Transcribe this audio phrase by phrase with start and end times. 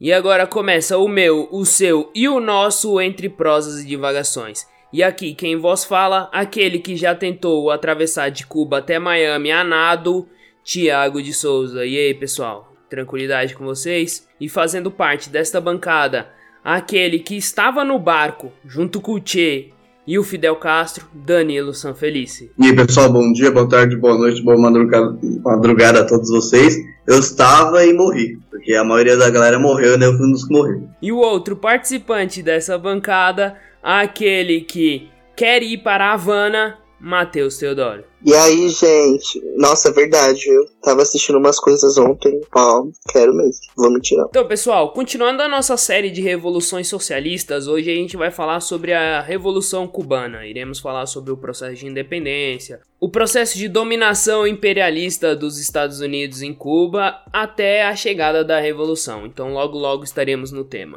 [0.00, 4.64] E agora começa o meu, o seu e o nosso Entre Prosas e Divagações.
[4.92, 9.64] E aqui quem vos fala, aquele que já tentou atravessar de Cuba até Miami a
[9.64, 10.28] nado,
[10.62, 11.84] Tiago de Souza.
[11.84, 12.72] E aí, pessoal?
[12.88, 14.28] Tranquilidade com vocês?
[14.40, 16.30] E fazendo parte desta bancada,
[16.62, 19.74] aquele que estava no barco junto com o Che
[20.08, 22.50] e o Fidel Castro, Danilo Sanfelice.
[22.58, 26.78] E aí, pessoal, bom dia, boa tarde, boa noite, boa madrugada, madrugada a todos vocês.
[27.06, 30.06] Eu estava e morri, porque a maioria da galera morreu, né?
[30.06, 30.88] Eu fui um dos que morreu.
[31.02, 38.04] E o outro participante dessa bancada, aquele que quer ir para a Havana, Matheus Teodoro.
[38.24, 39.40] E aí, gente?
[39.56, 42.40] Nossa, é verdade, eu tava assistindo umas coisas ontem.
[42.54, 43.60] Ó, quero mesmo.
[43.76, 44.26] Vamos tirar.
[44.28, 48.92] Então, pessoal, continuando a nossa série de revoluções socialistas, hoje a gente vai falar sobre
[48.92, 50.44] a Revolução Cubana.
[50.44, 56.42] Iremos falar sobre o processo de independência, o processo de dominação imperialista dos Estados Unidos
[56.42, 59.24] em Cuba até a chegada da Revolução.
[59.26, 60.96] Então, logo logo estaremos no tema.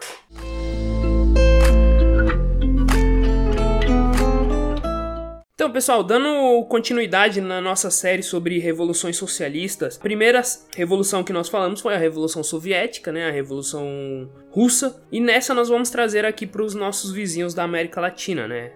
[5.62, 10.42] Então, pessoal, dando continuidade na nossa série sobre revoluções socialistas, a primeira
[10.76, 15.70] revolução que nós falamos foi a Revolução Soviética, né, a Revolução Russa, e nessa nós
[15.70, 18.72] vamos trazer aqui para os nossos vizinhos da América Latina, né,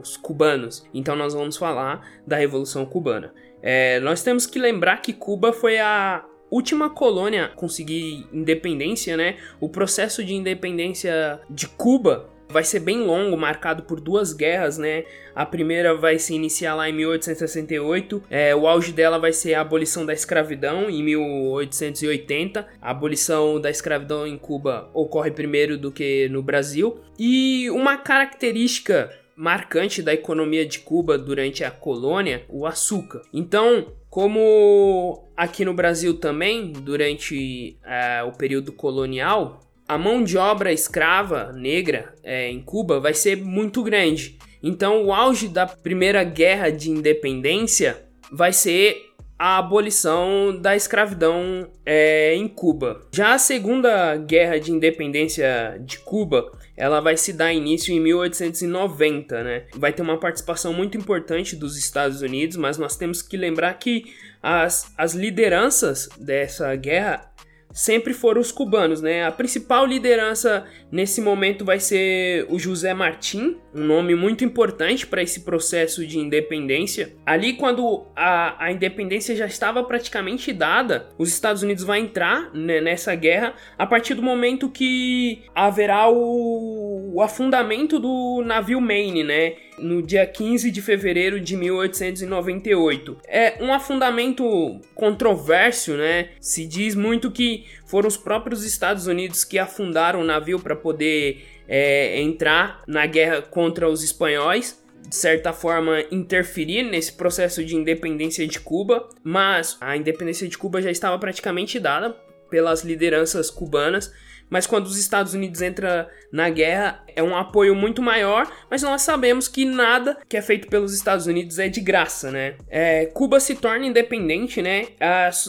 [0.00, 0.86] os cubanos.
[0.94, 3.34] Então, nós vamos falar da Revolução Cubana.
[3.60, 9.36] É, nós temos que lembrar que Cuba foi a última colônia a conseguir independência, né?
[9.60, 15.04] O processo de independência de Cuba vai ser bem longo, marcado por duas guerras, né?
[15.34, 19.60] A primeira vai se iniciar lá em 1868, é, o auge dela vai ser a
[19.60, 22.66] abolição da escravidão em 1880.
[22.80, 27.00] A abolição da escravidão em Cuba ocorre primeiro do que no Brasil.
[27.18, 33.22] E uma característica marcante da economia de Cuba durante a colônia, o açúcar.
[33.32, 40.72] Então, como aqui no Brasil também, durante uh, o período colonial, a mão de obra
[40.72, 44.38] escrava negra é, em Cuba vai ser muito grande.
[44.62, 48.00] Então, o auge da primeira guerra de independência
[48.30, 53.00] vai ser a abolição da escravidão é, em Cuba.
[53.10, 59.42] Já a segunda guerra de independência de Cuba, ela vai se dar início em 1890,
[59.42, 59.64] né?
[59.74, 64.04] Vai ter uma participação muito importante dos Estados Unidos, mas nós temos que lembrar que
[64.42, 67.29] as, as lideranças dessa guerra
[67.72, 69.24] sempre foram os cubanos, né?
[69.24, 75.22] A principal liderança nesse momento vai ser o José Martim, um nome muito importante para
[75.22, 77.14] esse processo de independência.
[77.24, 82.80] Ali, quando a, a independência já estava praticamente dada, os Estados Unidos vão entrar né,
[82.80, 89.54] nessa guerra a partir do momento que haverá o, o afundamento do navio Maine, né?
[89.80, 93.16] no dia 15 de fevereiro de 1898.
[93.26, 96.30] É um afundamento controverso, né?
[96.40, 101.44] Se diz muito que foram os próprios Estados Unidos que afundaram o navio para poder
[101.66, 104.78] é, entrar na guerra contra os espanhóis
[105.08, 110.80] de certa forma interferir nesse processo de independência de Cuba, mas a independência de Cuba
[110.80, 112.14] já estava praticamente dada
[112.48, 114.12] pelas lideranças cubanas
[114.50, 119.02] mas quando os Estados Unidos entram na guerra é um apoio muito maior, mas nós
[119.02, 122.56] sabemos que nada que é feito pelos Estados Unidos é de graça, né?
[122.68, 124.88] É, Cuba se torna independente, né?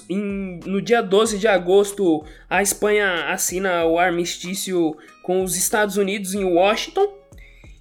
[0.09, 6.33] em, no dia 12 de agosto, a Espanha assina o armistício com os Estados Unidos
[6.33, 7.19] em Washington.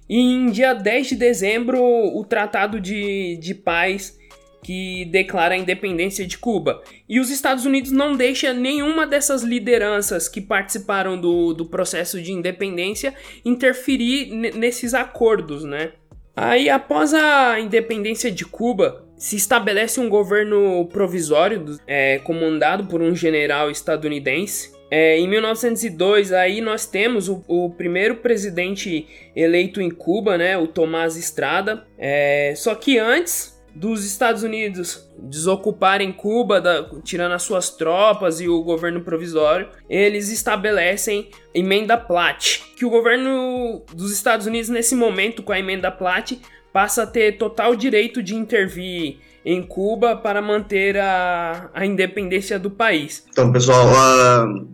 [0.09, 4.19] E em dia 10 de dezembro, o Tratado de, de Paz
[4.63, 6.81] que declara a independência de Cuba.
[7.07, 12.31] E os Estados Unidos não deixam nenhuma dessas lideranças que participaram do, do processo de
[12.31, 13.13] independência
[13.43, 15.91] interferir nesses acordos, né?
[16.35, 23.15] Aí, após a independência de Cuba, se estabelece um governo provisório é, comandado por um
[23.15, 24.71] general estadunidense.
[24.89, 30.67] É, em 1902, aí nós temos o, o, primeiro presidente eleito em Cuba, né, o
[30.67, 31.85] Tomás Estrada.
[31.97, 38.47] É, só que antes dos Estados Unidos desocuparem Cuba, da, tirando as suas tropas e
[38.47, 45.43] o governo provisório, eles estabelecem emenda Platt, que o governo dos Estados Unidos nesse momento
[45.43, 46.39] com a emenda Platt
[46.73, 52.69] passa a ter total direito de intervir em Cuba para manter a, a independência do
[52.69, 53.25] país.
[53.29, 53.87] Então, pessoal,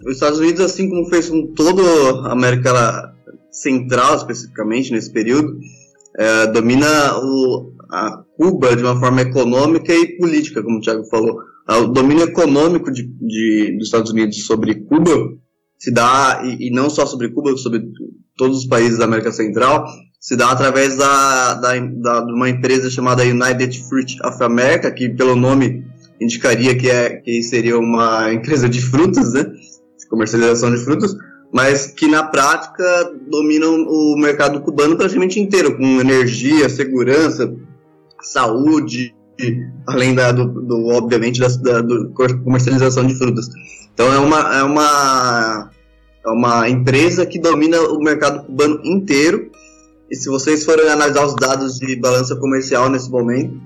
[0.05, 1.81] os Estados Unidos, assim como fez com toda
[2.27, 3.13] a América
[3.51, 10.63] Central, especificamente nesse período, uh, domina o, a Cuba de uma forma econômica e política,
[10.63, 11.37] como o Thiago falou.
[11.69, 15.11] O domínio econômico de, de dos Estados Unidos sobre Cuba
[15.77, 17.83] se dá, e, e, não só sobre Cuba, sobre
[18.37, 19.85] todos os países da América Central,
[20.19, 25.09] se dá através da, da, da, de uma empresa chamada United Fruit of America, que
[25.09, 25.85] pelo nome
[26.19, 29.43] indicaria que, é, que seria uma empresa de frutas, né?
[29.43, 31.15] De comercialização de frutas,
[31.51, 37.53] mas que na prática dominam o mercado cubano praticamente inteiro, com energia, segurança,
[38.31, 39.15] saúde,
[39.87, 42.11] além da, do, do obviamente, da, da do
[42.43, 43.47] comercialização de frutas.
[43.93, 45.69] Então é uma, é uma
[46.27, 49.49] é uma empresa que domina o mercado cubano inteiro.
[50.11, 53.59] E se vocês forem analisar os dados de balança comercial nesse momento,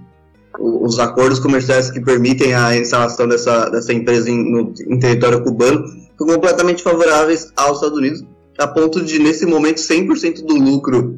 [0.60, 5.88] os acordos comerciais que permitem a instalação dessa, dessa empresa em, no, em território cubano
[6.18, 8.24] são completamente favoráveis aos Estados Unidos,
[8.60, 11.18] a ponto de, nesse momento, 100% do lucro,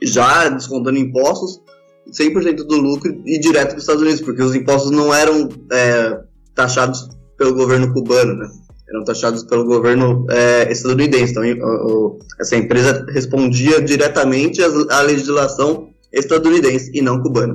[0.00, 1.60] já descontando impostos,
[2.10, 6.20] 100% do lucro ir direto para os Estados Unidos, porque os impostos não eram é,
[6.54, 8.48] taxados pelo governo cubano, né?
[8.88, 11.32] eram taxados pelo governo é, estadunidense.
[11.32, 17.54] Então, o, essa empresa respondia diretamente à legislação estadunidense e não cubana.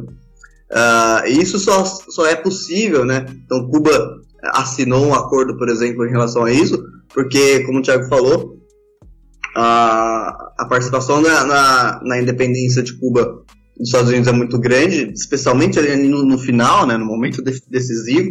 [0.70, 3.26] Uh, isso só, só é possível, né?
[3.44, 4.20] Então, Cuba
[4.54, 6.80] assinou um acordo, por exemplo, em relação a isso,
[7.12, 8.58] porque, como o Thiago falou,
[9.56, 13.44] a, a participação na, na, na independência de Cuba
[13.80, 17.60] dos Estados Unidos é muito grande, especialmente ali no, no final, né, no momento de,
[17.70, 18.30] decisivo,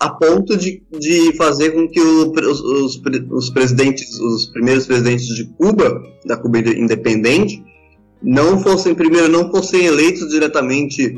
[0.00, 5.26] a ponto de, de fazer com que o, os, os, os, presidentes, os primeiros presidentes
[5.26, 7.62] de Cuba, da Cuba independente,
[8.22, 11.14] não fossem, primeiro, não fossem eleitos diretamente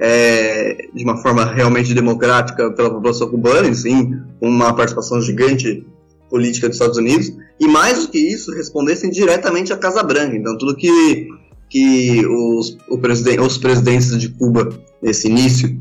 [0.00, 5.86] é, de uma forma realmente democrática pela população cubana, e sim uma participação gigante
[6.30, 10.34] política dos Estados Unidos, e mais do que isso, respondessem diretamente à Casa Branca.
[10.34, 11.28] Então, tudo que,
[11.70, 14.68] que os, o presidente, os presidentes de Cuba,
[15.00, 15.80] nesse início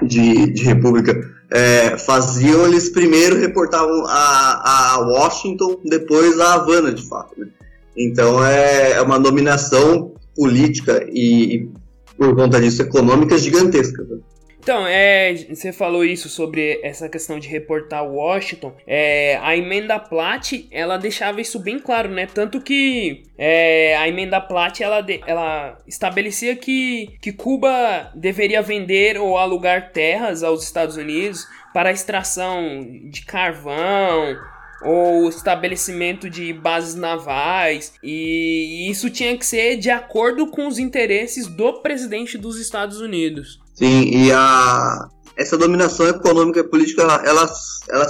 [0.00, 1.12] de, de república,
[1.50, 7.38] é, faziam, eles primeiro reportavam a, a Washington, depois a Havana, de fato.
[7.38, 7.48] Né?
[7.96, 11.70] Então, é, é uma dominação política e, e
[12.16, 14.02] por conta disso, econômica gigantesca.
[14.04, 14.18] Né?
[14.62, 18.72] Então, é, você falou isso sobre essa questão de reportar Washington.
[18.86, 22.28] É, a emenda Platt, ela deixava isso bem claro, né?
[22.32, 29.36] Tanto que é, a emenda Platt, ela, ela estabelecia que, que Cuba deveria vender ou
[29.36, 31.44] alugar terras aos Estados Unidos
[31.74, 34.38] para extração de carvão
[34.84, 41.46] ou estabelecimento de bases navais, e isso tinha que ser de acordo com os interesses
[41.46, 43.61] do presidente dos Estados Unidos.
[43.82, 47.52] Sim, e a, essa dominação econômica e política ela, ela,
[47.90, 48.06] ela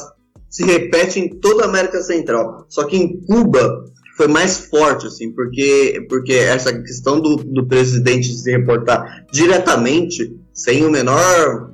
[0.50, 5.32] se repete em toda a América Central, só que em Cuba foi mais forte, assim,
[5.32, 11.72] porque, porque essa questão do, do presidente se reportar diretamente, sem o menor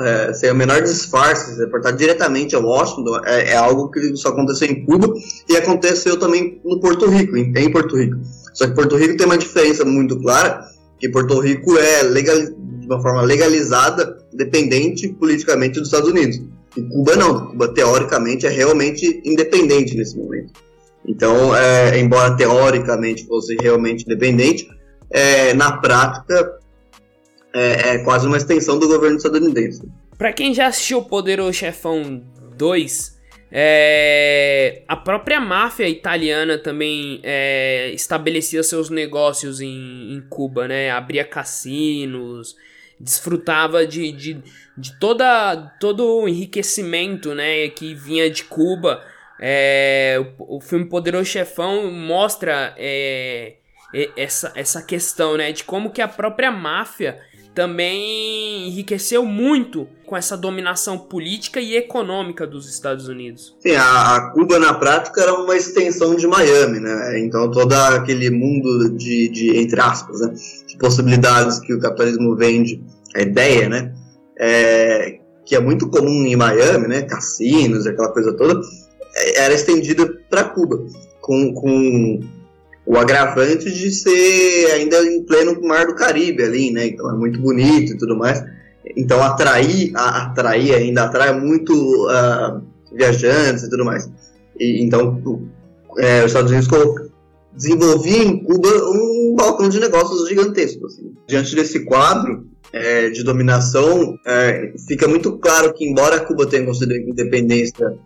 [0.00, 4.68] é, sem o menor disfarce, reportar diretamente a Washington, é, é, algo que só aconteceu
[4.68, 5.12] em Cuba
[5.48, 8.16] e aconteceu também no Porto Rico, em, em, Porto Rico.
[8.54, 10.66] Só que Porto Rico tem uma diferença muito clara,
[10.98, 16.40] que Porto Rico é legal, de uma forma legalizada, dependente politicamente dos Estados Unidos.
[16.76, 20.52] E Cuba não, Cuba teoricamente é realmente independente nesse momento.
[21.06, 24.68] Então, é, embora teoricamente fosse realmente independente,
[25.10, 26.58] é, na prática
[27.54, 29.82] é, é quase uma extensão do governo estadunidense.
[30.18, 32.22] Para quem já assistiu Poderoso Chefão
[32.56, 33.15] 2,
[33.50, 40.90] é, a própria máfia italiana também é, estabelecia seus negócios em, em, Cuba, né?
[40.90, 42.56] Abria cassinos,
[42.98, 44.42] desfrutava de, de,
[44.76, 49.04] de toda, todo o enriquecimento né, que vinha de Cuba.
[49.38, 53.54] É, o, o, filme Poderoso Chefão mostra é,
[54.16, 57.20] essa, essa questão né, de como que a própria máfia
[57.56, 63.56] também enriqueceu muito com essa dominação política e econômica dos Estados Unidos.
[63.58, 67.18] Sim, a, Cuba na prática era uma extensão de Miami, né?
[67.18, 70.34] Então todo aquele mundo de, de entre aspas, né?
[70.68, 72.84] de possibilidades que o capitalismo vende,
[73.16, 73.94] a ideia, né?
[74.38, 77.02] É, que é muito comum em Miami, né?
[77.02, 78.60] Cassinos, aquela coisa toda,
[79.16, 80.84] é, era estendida para Cuba,
[81.22, 82.20] com, com
[82.86, 86.86] o agravante de ser ainda em pleno mar do Caribe ali, né?
[86.86, 88.42] Então é muito bonito e tudo mais.
[88.96, 92.62] Então atrair, atrair ainda atrai muito uh,
[92.92, 94.08] viajantes e tudo mais.
[94.58, 95.20] E, então
[95.98, 96.68] é, os Estados Unidos
[97.52, 100.86] desenvolvia em Cuba um balcão de negócios gigantesco.
[100.86, 101.12] Assim.
[101.26, 107.10] Diante desse quadro é, de dominação, é, fica muito claro que embora Cuba tenha conseguido
[107.10, 107.98] independência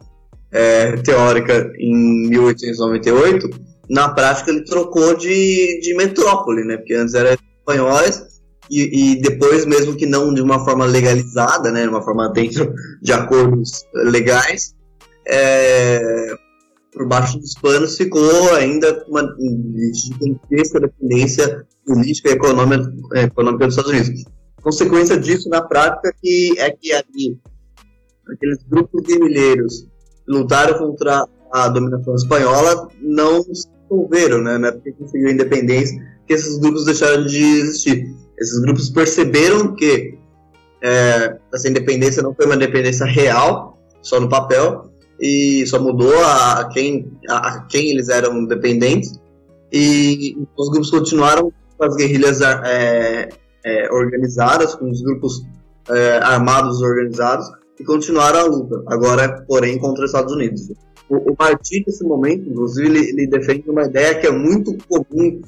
[0.51, 6.77] é, teórica em 1898 na prática ele trocou de, de metrópole, né?
[6.77, 8.23] Porque antes era espanhóis
[8.71, 11.83] e, e, depois, mesmo que não de uma forma legalizada, né?
[11.83, 14.77] De uma forma dentro de acordos legais,
[15.27, 16.33] é,
[16.93, 19.29] por baixo dos panos ficou ainda uma
[19.93, 24.25] gigantesca dependência política e econômica, econômica dos Estados Unidos.
[24.63, 27.41] Consequência disso, na prática, que é que ali,
[28.33, 29.89] aqueles grupos guerrilheiros
[30.29, 33.43] lutaram contra a dominação espanhola não
[33.91, 34.59] se envolveram, né?
[34.59, 38.15] Na época que conseguiu a independência, que esses grupos deixaram de existir.
[38.39, 40.19] Esses grupos perceberam que
[40.83, 46.69] é, essa independência não foi uma independência real, só no papel, e só mudou a
[46.73, 49.21] quem, a, quem eles eram dependentes,
[49.73, 53.29] e os grupos continuaram com as guerrilhas é,
[53.65, 55.43] é, organizadas, com os grupos
[55.91, 57.47] é, armados organizados,
[57.79, 60.69] e continuaram a luta, agora, porém, contra os Estados Unidos.
[61.11, 61.37] O, o
[61.87, 65.43] nesse momento, inclusive, ele, ele, defende uma ideia que é muito comum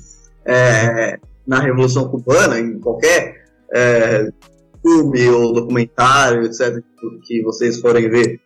[0.44, 4.28] é, na Revolução Cubana, em qualquer é,
[4.82, 6.82] filme ou documentário, etc.,
[7.24, 8.40] que vocês forem ver,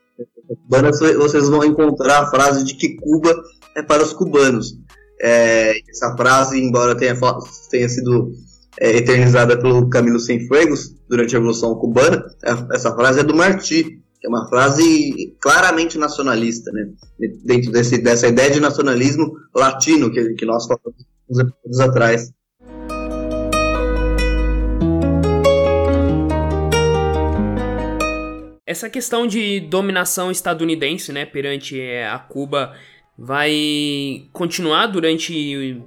[0.47, 3.35] cubana, vocês vão encontrar a frase de que Cuba
[3.75, 4.79] é para os cubanos.
[5.21, 7.17] É, essa frase, embora tenha,
[7.71, 8.33] tenha sido
[8.79, 14.03] é, eternizada pelo Camilo Cienfuegos durante a Revolução Cubana, é, essa frase é do Martí,
[14.27, 16.89] é uma frase claramente nacionalista, né?
[17.45, 21.07] dentro desse, dessa ideia de nacionalismo latino que, que nós falamos
[21.65, 22.33] uns atrás.
[28.67, 32.75] Essa questão de dominação estadunidense, né, perante é, a Cuba
[33.17, 35.81] vai continuar durante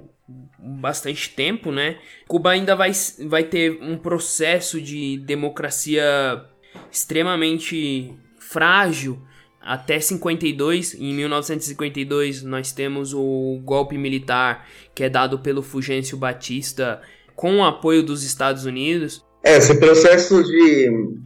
[0.58, 1.98] bastante tempo, né?
[2.26, 2.90] Cuba ainda vai,
[3.26, 6.42] vai ter um processo de democracia
[6.90, 8.18] extremamente
[8.50, 9.18] frágil
[9.60, 10.94] até 52.
[10.94, 17.00] Em 1952 nós temos o golpe militar que é dado pelo Fulgêncio Batista
[17.36, 19.24] com o apoio dos Estados Unidos.
[19.42, 21.20] É, esse processo de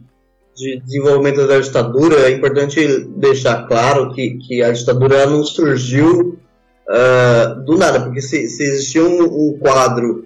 [0.55, 2.79] de desenvolvimento da ditadura, é importante
[3.17, 6.39] deixar claro que, que a ditadura não surgiu
[6.87, 10.25] uh, do nada, porque se, se existia um, um, quadro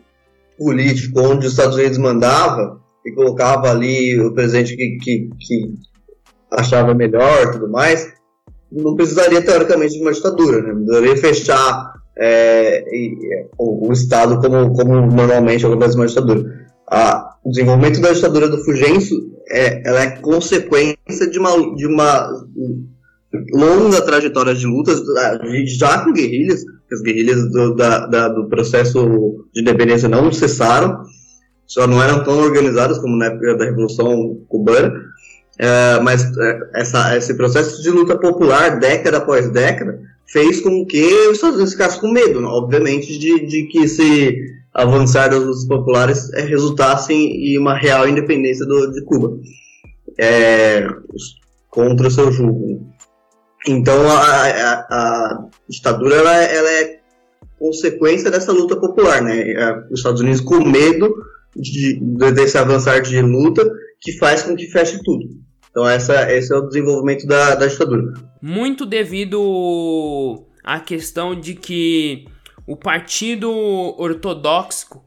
[0.58, 5.74] político onde os Estados Unidos mandava e colocava ali o presidente que, que, que
[6.52, 8.12] achava melhor tudo mais,
[8.72, 10.74] não precisaria teoricamente de uma ditadura, né?
[10.74, 16.68] não precisaria fechar é, e, o, o, Estado como, como normalmente acontece uma ditadura.
[16.90, 19.18] A, o desenvolvimento da ditadura do Fugêncio
[19.50, 22.30] é, ela é consequência de uma, de uma
[23.54, 25.02] longa trajetória de lutas,
[25.78, 31.04] já com guerrilhas, as guerrilhas do, da, da, do processo de independência não cessaram,
[31.66, 34.92] só não eram tão organizadas como na época da Revolução Cubana,
[35.60, 41.04] é, mas é, essa, esse processo de luta popular, década após década, fez com que
[41.28, 44.38] os Estados Unidos ficassem com medo, obviamente, de, de que se
[44.74, 49.38] avançar das lutas populares é, resultassem em uma real independência do, de Cuba
[50.18, 50.88] é,
[51.70, 52.88] contra o seu julgo.
[53.68, 57.00] Então a, a, a ditadura ela, ela, é
[57.58, 59.44] consequência dessa luta popular, né?
[59.92, 61.14] Os Estados Unidos com medo
[61.54, 62.00] de,
[62.34, 65.26] desse avançar de luta que faz com que feche tudo.
[65.72, 68.14] Então essa, esse é o desenvolvimento da, da ditadura.
[68.42, 72.26] Muito devido à questão de que
[72.66, 73.50] o partido
[73.98, 75.02] ortodoxo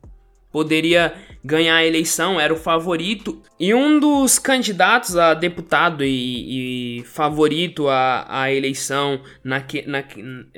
[0.53, 1.15] poderia
[1.45, 3.43] ganhar a eleição, era o favorito.
[3.59, 10.05] E um dos candidatos a deputado e, e favorito à, à eleição naque, na,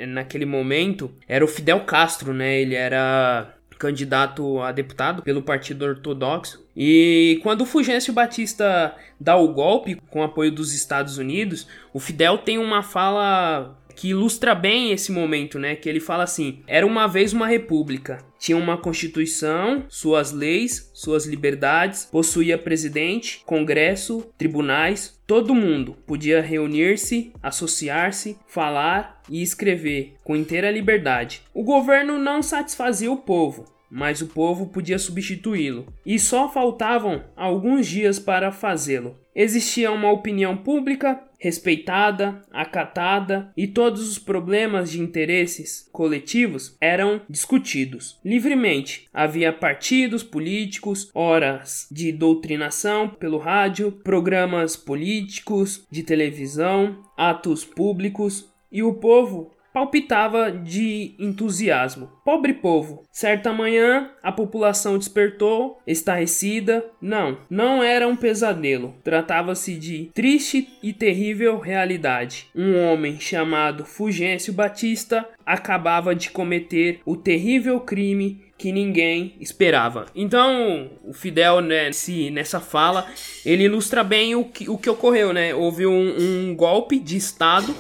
[0.06, 2.60] naquele momento era o Fidel Castro, né?
[2.60, 6.64] Ele era candidato a deputado pelo Partido Ortodoxo.
[6.76, 12.38] E quando o Fulgêncio Batista dá o golpe com apoio dos Estados Unidos, o Fidel
[12.38, 15.76] tem uma fala que ilustra bem esse momento, né?
[15.76, 21.26] Que ele fala assim: era uma vez uma república, tinha uma constituição, suas leis, suas
[21.26, 30.70] liberdades, possuía presidente, congresso, tribunais, todo mundo podia reunir-se, associar-se, falar e escrever com inteira
[30.70, 31.42] liberdade.
[31.54, 37.86] O governo não satisfazia o povo, mas o povo podia substituí-lo, e só faltavam alguns
[37.86, 39.16] dias para fazê-lo.
[39.32, 48.18] Existia uma opinião pública respeitada, acatada e todos os problemas de interesses coletivos eram discutidos
[48.24, 49.08] livremente.
[49.12, 58.82] Havia partidos políticos, horas de doutrinação pelo rádio, programas políticos de televisão, atos públicos e
[58.82, 62.08] o povo palpitava de entusiasmo.
[62.24, 63.02] Pobre povo!
[63.10, 66.84] Certa manhã, a população despertou, estarrecida.
[67.02, 68.94] Não, não era um pesadelo.
[69.02, 72.46] Tratava-se de triste e terrível realidade.
[72.54, 80.06] Um homem chamado Fulgêncio Batista acabava de cometer o terrível crime que ninguém esperava.
[80.14, 83.06] Então, o Fidel, né, se, nessa fala,
[83.44, 85.52] ele ilustra bem o que, o que ocorreu, né?
[85.52, 87.74] Houve um, um golpe de Estado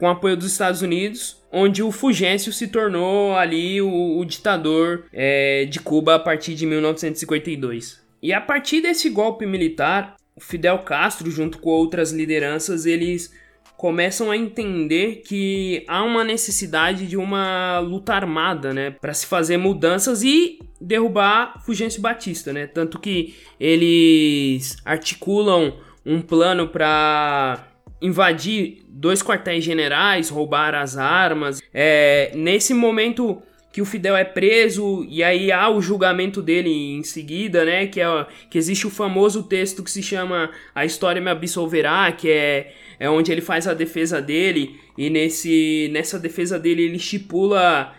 [0.00, 5.66] com apoio dos Estados Unidos, onde o Fulgêncio se tornou ali o, o ditador é,
[5.66, 8.00] de Cuba a partir de 1952.
[8.22, 13.30] E a partir desse golpe militar, Fidel Castro, junto com outras lideranças, eles
[13.76, 19.58] começam a entender que há uma necessidade de uma luta armada, né, para se fazer
[19.58, 22.66] mudanças e derrubar Fulgêncio Batista, né?
[22.66, 27.69] Tanto que eles articulam um plano para
[28.00, 31.60] invadir dois quartéis generais, roubar as armas.
[31.72, 33.42] É, nesse momento
[33.72, 37.86] que o Fidel é preso e aí há o julgamento dele em seguida, né?
[37.86, 42.28] Que, é, que existe o famoso texto que se chama A História Me Absolverá, que
[42.28, 47.94] é, é onde ele faz a defesa dele e nesse, nessa defesa dele ele estipula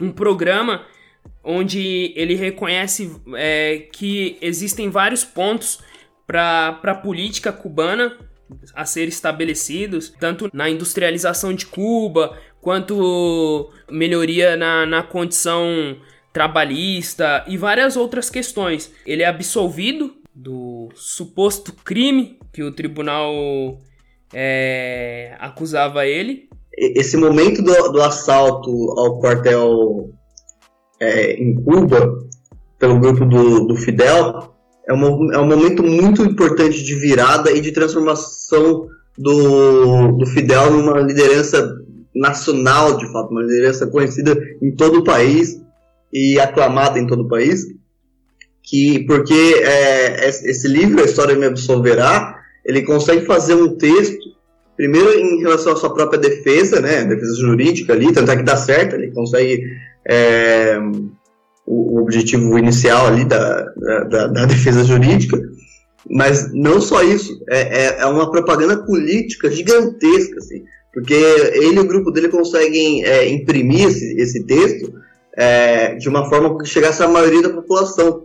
[0.00, 0.84] um programa
[1.44, 5.80] onde ele reconhece é, que existem vários pontos
[6.26, 8.18] para a política cubana
[8.74, 15.96] a ser estabelecidos, tanto na industrialização de Cuba, quanto melhoria na, na condição
[16.32, 18.92] trabalhista e várias outras questões.
[19.06, 23.32] Ele é absolvido do suposto crime que o tribunal
[24.32, 26.48] é, acusava ele.
[26.76, 30.10] Esse momento do, do assalto ao quartel
[31.00, 32.28] é, em Cuba
[32.78, 34.54] pelo grupo do, do Fidel
[34.88, 40.70] é um, é um momento muito importante de virada e de transformação do, do Fidel
[40.70, 41.76] numa liderança
[42.14, 45.60] nacional, de fato, uma liderança conhecida em todo o país
[46.12, 47.66] e aclamada em todo o país,
[48.62, 54.18] que porque é, esse livro, A História Me Absolverá, ele consegue fazer um texto,
[54.74, 58.56] primeiro em relação à sua própria defesa, né, defesa jurídica ali, tanto é que dá
[58.56, 59.62] certo, ele consegue
[60.08, 60.78] é,
[61.68, 63.62] o, o, objetivo inicial ali da,
[64.08, 65.38] da, da, defesa jurídica,
[66.10, 71.80] mas não só isso, é, é, é uma propaganda política gigantesca, assim, porque ele e
[71.80, 74.92] o grupo dele conseguem é, imprimir esse, esse texto
[75.36, 78.24] é, de uma forma que chegasse à maioria da população.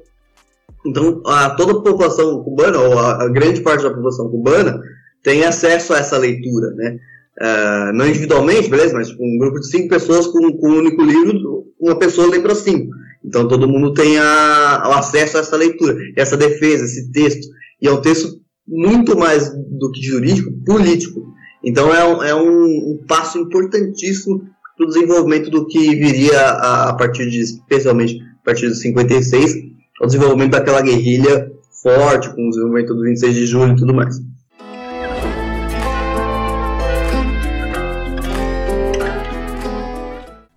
[0.85, 4.81] Então, a, toda a população cubana, ou a, a, grande parte da população cubana,
[5.21, 6.97] tem acesso a essa leitura, né?
[7.41, 11.65] Uh, não individualmente, beleza, mas um grupo de cinco pessoas com, com um único livro,
[11.79, 12.93] uma pessoa lê para cinco.
[13.23, 17.47] Então todo mundo tem o acesso a essa leitura, essa defesa, esse texto.
[17.81, 21.33] E é um texto muito mais do que jurídico, político.
[21.63, 24.41] Então é um, é um, um passo importantíssimo
[24.75, 29.55] para o desenvolvimento do que viria a, a, partir de, especialmente a partir de 56,
[30.01, 34.19] o desenvolvimento daquela guerrilha forte, com o desenvolvimento do 26 de julho e tudo mais.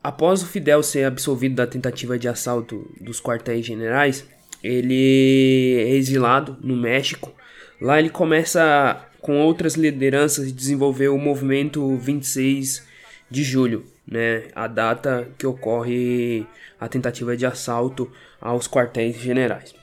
[0.06, 4.24] Após o Fidel ser absolvido da tentativa de assalto dos quartéis generais,
[4.62, 7.34] ele é exilado no México.
[7.80, 12.86] Lá ele começa com outras lideranças desenvolver o movimento 26
[13.28, 16.46] de julho, né, a data que ocorre
[16.78, 18.08] a tentativa de assalto
[18.40, 19.74] aos quartéis generais.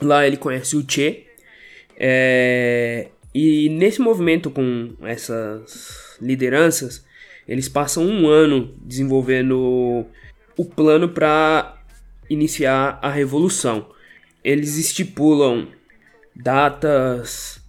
[0.00, 1.26] Lá ele conhece o Che,
[1.96, 7.04] é, e nesse movimento com essas lideranças,
[7.46, 10.06] eles passam um ano desenvolvendo
[10.56, 11.76] o plano para
[12.28, 13.88] iniciar a revolução.
[14.42, 15.68] Eles estipulam
[16.34, 17.60] datas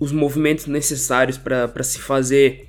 [0.00, 2.66] os movimentos necessários para se fazer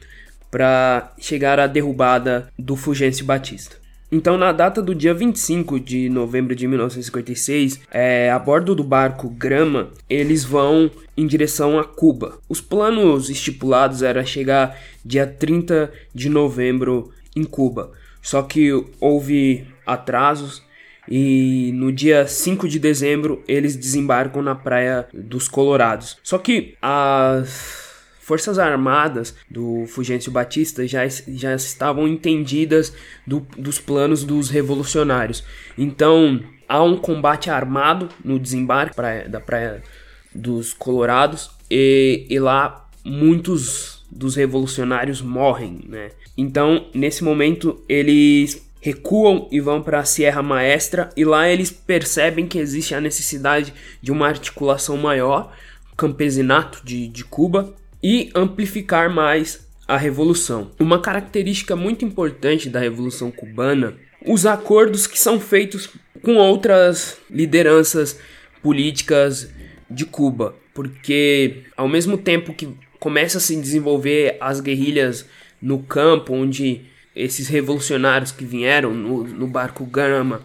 [0.51, 3.77] para chegar à derrubada do Fulgêncio Batista.
[4.11, 9.29] Então, na data do dia 25 de novembro de 1956, é, a bordo do barco
[9.29, 12.39] Grama, eles vão em direção a Cuba.
[12.49, 17.91] Os planos estipulados era chegar dia 30 de novembro em Cuba.
[18.21, 20.63] Só que houve atrasos
[21.07, 26.17] e no dia 5 de dezembro eles desembarcam na praia dos Colorados.
[26.23, 27.88] Só que as
[28.29, 32.93] Forças Armadas do Fulgêncio Batista já, já estavam entendidas
[33.25, 35.43] do, dos planos dos revolucionários.
[35.75, 39.81] Então há um combate armado no desembarque praia, da Praia
[40.31, 46.11] dos Colorados e, e lá muitos dos revolucionários morrem, né?
[46.37, 52.45] Então, nesse momento, eles recuam e vão para a Sierra Maestra e lá eles percebem
[52.45, 55.51] que existe a necessidade de uma articulação maior,
[55.97, 60.71] campesinato de, de Cuba e amplificar mais a revolução.
[60.79, 65.89] Uma característica muito importante da revolução cubana, os acordos que são feitos
[66.21, 68.19] com outras lideranças
[68.61, 69.49] políticas
[69.89, 75.25] de Cuba, porque ao mesmo tempo que começa a se desenvolver as guerrilhas
[75.61, 76.81] no campo, onde
[77.15, 80.41] esses revolucionários que vieram no, no barco Gama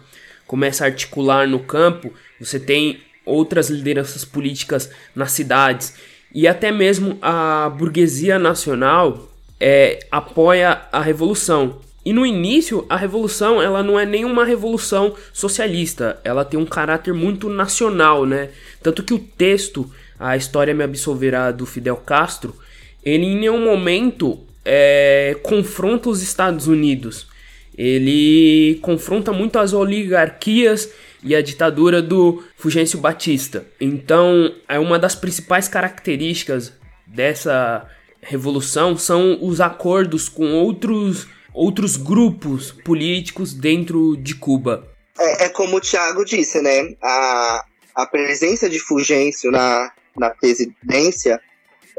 [0.47, 5.93] começam a articular no campo, você tem outras lideranças políticas nas cidades
[6.35, 11.77] e até mesmo a burguesia nacional é, apoia a revolução.
[12.03, 17.13] E no início, a revolução ela não é nenhuma revolução socialista, ela tem um caráter
[17.13, 18.49] muito nacional, né?
[18.83, 22.53] Tanto que o texto, a história me absolverá do Fidel Castro,
[23.01, 27.27] ele em nenhum momento é, confronta os Estados Unidos.
[27.77, 30.91] Ele confronta muito as oligarquias
[31.25, 33.65] e a ditadura do Fulgêncio Batista.
[33.81, 36.71] Então, é uma das principais características
[37.07, 37.89] dessa
[38.21, 44.87] revolução são os acordos com outros outros grupos políticos dentro de Cuba.
[45.17, 46.95] É, é como o Thiago disse, né?
[47.01, 51.39] A, a presença de Fulgêncio na, na presidência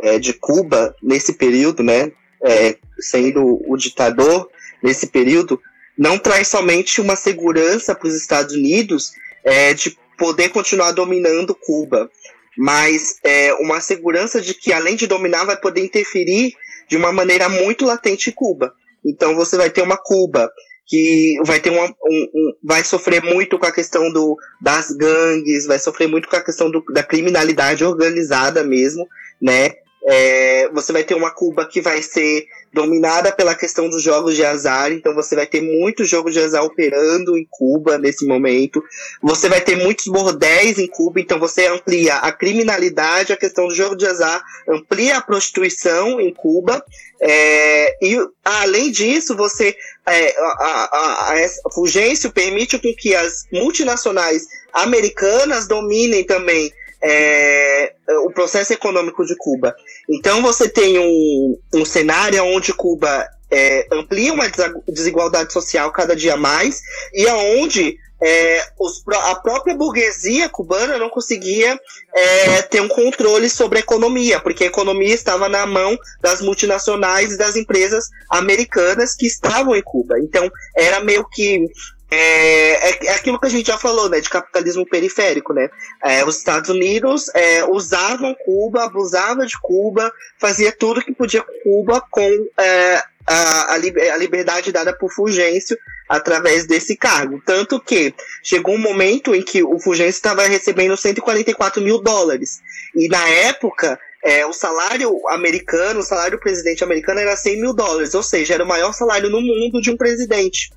[0.02, 2.12] é, de Cuba nesse período, né?
[2.44, 4.50] É, sendo o ditador
[4.82, 5.58] nesse período,
[5.96, 9.12] não traz somente uma segurança para os Estados Unidos
[9.44, 12.10] é, de poder continuar dominando Cuba,
[12.56, 16.54] mas é, uma segurança de que, além de dominar, vai poder interferir
[16.88, 18.72] de uma maneira muito latente em Cuba.
[19.04, 20.50] Então você vai ter uma Cuba
[20.86, 25.66] que vai ter uma, um, um, vai sofrer muito com a questão do, das gangues,
[25.66, 29.06] vai sofrer muito com a questão do, da criminalidade organizada mesmo,
[29.40, 29.74] né?
[30.08, 34.44] É, você vai ter uma Cuba que vai ser dominada pela questão dos jogos de
[34.44, 38.84] azar, então você vai ter muitos jogos de azar operando em Cuba nesse momento.
[39.22, 43.74] Você vai ter muitos bordéis em Cuba, então você amplia a criminalidade, a questão do
[43.74, 46.84] jogo de azar, amplia a prostituição em Cuba.
[47.20, 49.74] É, e além disso, você
[50.06, 56.70] é, a, a, a, Fulgêncio permite que as multinacionais americanas dominem também
[57.02, 59.74] é, o processo econômico de Cuba.
[60.08, 64.50] Então você tem um, um cenário onde Cuba é, amplia uma
[64.88, 66.80] desigualdade social cada dia mais
[67.12, 71.78] e aonde é, os, a própria burguesia cubana não conseguia
[72.14, 77.32] é, ter um controle sobre a economia, porque a economia estava na mão das multinacionais
[77.32, 80.18] e das empresas americanas que estavam em Cuba.
[80.18, 81.68] Então era meio que
[82.10, 85.68] é, é, é, aquilo que a gente já falou, né, de capitalismo periférico, né?
[86.04, 91.52] É, os Estados Unidos é, usavam Cuba, abusavam de Cuba, fazia tudo que podia com
[91.64, 95.76] Cuba com é, a, a, liberdade dada por Fulgêncio
[96.08, 97.42] através desse cargo.
[97.44, 102.60] Tanto que chegou um momento em que o Fulgêncio estava recebendo 144 mil dólares.
[102.94, 107.74] E na época, é, o salário americano, o salário do presidente americano era 100 mil
[107.74, 110.70] dólares, ou seja, era o maior salário no mundo de um presidente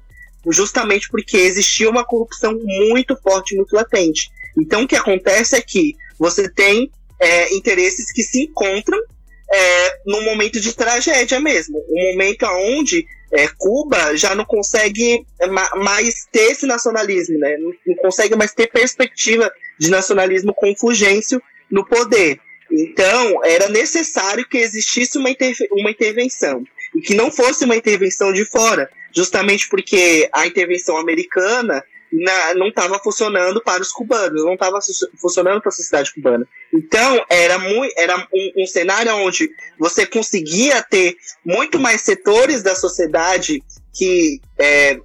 [0.47, 4.29] justamente porque existia uma corrupção muito forte, muito latente.
[4.57, 8.99] Então, o que acontece é que você tem é, interesses que se encontram
[9.51, 15.25] é, num momento de tragédia mesmo, um momento onde é, Cuba já não consegue
[15.77, 17.57] mais ter esse nacionalismo, né?
[17.57, 22.39] Não, consegue mais ter perspectiva de nacionalismo com Fulgêncio no poder.
[22.71, 26.63] Então, era necessário que existisse uma, inter uma intervenção.
[26.95, 32.69] E que não fosse uma intervenção de fora, justamente porque a intervenção americana na, não
[32.69, 34.79] estava funcionando para os cubanos, não estava
[35.19, 36.47] funcionando para a sociedade cubana.
[36.73, 42.75] Então, era, muito, era um, um, cenário onde você conseguia ter muito mais setores da
[42.75, 44.99] sociedade que é,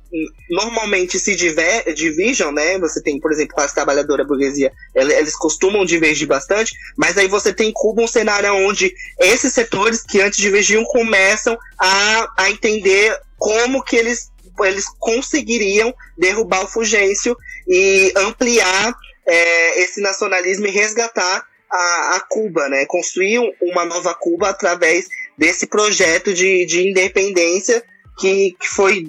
[0.51, 2.79] normalmente se diver, dividam, né?
[2.79, 7.71] Você tem, por exemplo, classe trabalhadora, burguesia, eles costumam divergir bastante, mas aí você tem
[7.71, 13.83] em Cuba um cenário onde esses setores que antes divergiam começam a, a entender como
[13.83, 17.37] que eles, eles conseguiriam derrubar o Fulgêncio
[17.69, 18.95] e ampliar
[19.27, 22.87] é, esse nacionalismo e resgatar a, a, Cuba, né?
[22.87, 27.85] Construir uma nova Cuba através desse projeto de, de independência
[28.19, 29.07] que, que foi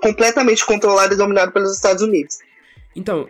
[0.00, 2.38] completamente controlado e dominado pelos Estados Unidos.
[2.94, 3.26] Então,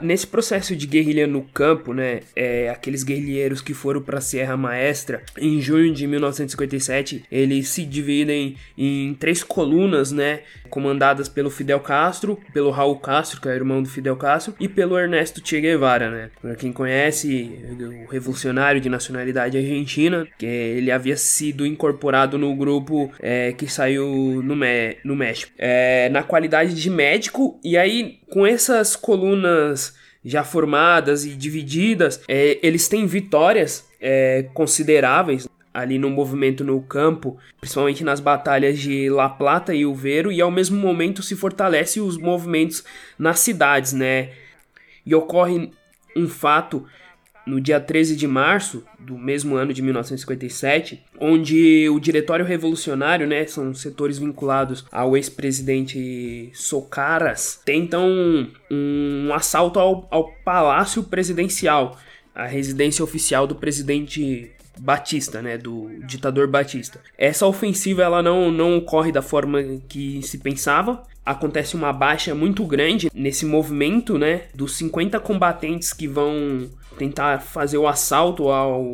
[0.00, 4.56] nesse processo de guerrilha no campo, né, é, aqueles guerrilheiros que foram para a Sierra
[4.56, 10.40] Maestra em junho de 1957, eles se dividem em três colunas, né,
[10.74, 14.98] comandadas pelo Fidel Castro, pelo Raul Castro, que é irmão do Fidel Castro, e pelo
[14.98, 16.30] Ernesto Che Guevara, né.
[16.42, 23.08] Para quem conhece, o revolucionário de nacionalidade argentina, que ele havia sido incorporado no grupo
[23.20, 24.56] é, que saiu no,
[25.04, 31.36] no México, é, na qualidade de médico, e aí com essas colunas já formadas e
[31.36, 38.78] divididas, é, eles têm vitórias é, consideráveis ali no movimento no campo, principalmente nas batalhas
[38.78, 42.84] de La Plata e Uveiro, e ao mesmo momento se fortalece os movimentos
[43.18, 44.30] nas cidades, né?
[45.04, 45.72] E ocorre
[46.16, 46.86] um fato
[47.46, 53.46] no dia 13 de março do mesmo ano de 1957, onde o Diretório Revolucionário, né,
[53.46, 61.98] são setores vinculados ao ex-presidente Socaras, tentam um, um assalto ao, ao Palácio Presidencial,
[62.34, 67.00] a residência oficial do presidente Batista, né, do ditador Batista.
[67.16, 71.02] Essa ofensiva ela não, não ocorre da forma que se pensava.
[71.24, 77.78] Acontece uma baixa muito grande nesse movimento, né, dos 50 combatentes que vão tentar fazer
[77.78, 78.84] o assalto ao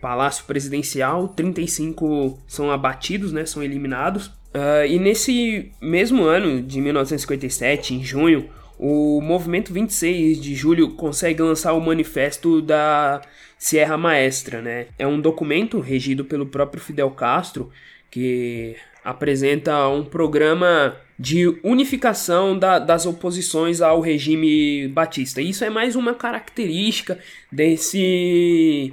[0.00, 4.26] Palácio Presidencial, 35 são abatidos, né, são eliminados.
[4.26, 11.42] Uh, e nesse mesmo ano de 1957, em junho, o movimento 26 de julho consegue
[11.42, 13.22] lançar o manifesto da
[13.64, 14.88] Sierra Maestra, né?
[14.98, 17.70] É um documento regido pelo próprio Fidel Castro
[18.10, 25.40] que apresenta um programa de unificação da, das oposições ao regime batista.
[25.40, 27.18] Isso é mais uma característica
[27.50, 28.92] desse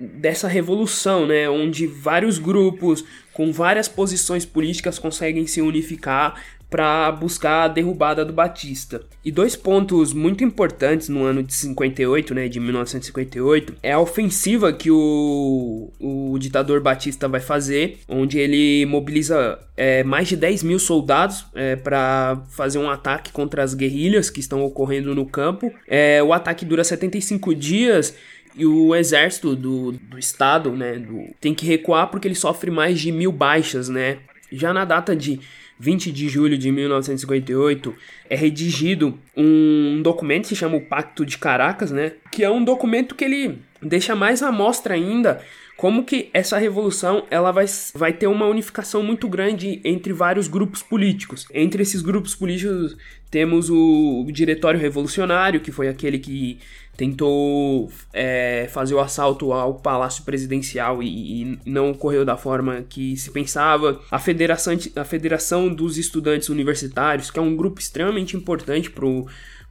[0.00, 7.64] dessa revolução, né, onde vários grupos com várias posições políticas conseguem se unificar para buscar
[7.64, 9.02] a derrubada do Batista.
[9.22, 14.72] E dois pontos muito importantes no ano de 58, né, de 1958, é a ofensiva
[14.72, 20.78] que o, o ditador Batista vai fazer, onde ele mobiliza é, mais de 10 mil
[20.78, 25.70] soldados é, para fazer um ataque contra as guerrilhas que estão ocorrendo no campo.
[25.86, 28.16] É, o ataque dura 75 dias
[28.56, 32.98] e o exército do, do estado, né, do, tem que recuar porque ele sofre mais
[32.98, 34.20] de mil baixas, né.
[34.50, 35.38] Já na data de
[35.82, 37.92] 20 de julho de 1958,
[38.30, 42.12] é redigido um documento que se chama o Pacto de Caracas, né?
[42.30, 45.40] Que é um documento que ele deixa mais à mostra ainda
[45.82, 50.80] como que essa revolução ela vai, vai ter uma unificação muito grande entre vários grupos
[50.80, 51.44] políticos.
[51.52, 52.96] Entre esses grupos políticos
[53.28, 56.60] temos o, Diretório Revolucionário, que foi aquele que
[56.96, 63.16] tentou é, fazer o assalto ao Palácio Presidencial e, e, não ocorreu da forma que
[63.16, 64.00] se pensava.
[64.08, 69.04] A Federação, a Federação dos Estudantes Universitários, que é um grupo extremamente importante para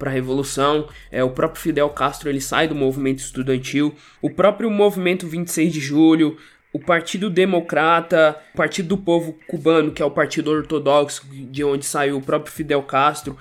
[0.09, 0.87] a Revolução.
[1.11, 3.95] É, o próprio Fidel Castro ele sai do movimento estudantil.
[4.21, 6.37] O próprio movimento 26 de julho,
[6.73, 11.85] o Partido Democrata, o Partido do Povo Cubano, que é o Partido Ortodoxo, de onde
[11.85, 13.37] saiu o próprio Fidel Castro.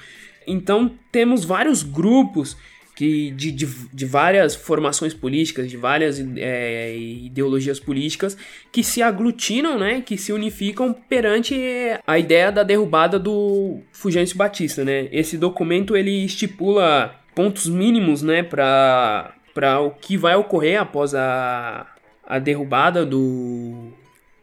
[0.47, 2.57] Então temos vários grupos
[3.01, 8.37] que de, de, de, várias formações políticas, de várias é, ideologias políticas
[8.71, 11.59] que se aglutinam, né, que se unificam perante
[12.07, 15.09] a ideia da derrubada do Fulgêncio Batista, né?
[15.13, 21.87] Esse documento ele estipula pontos mínimos, né, para para o que vai ocorrer após a,
[22.27, 23.95] a derrubada do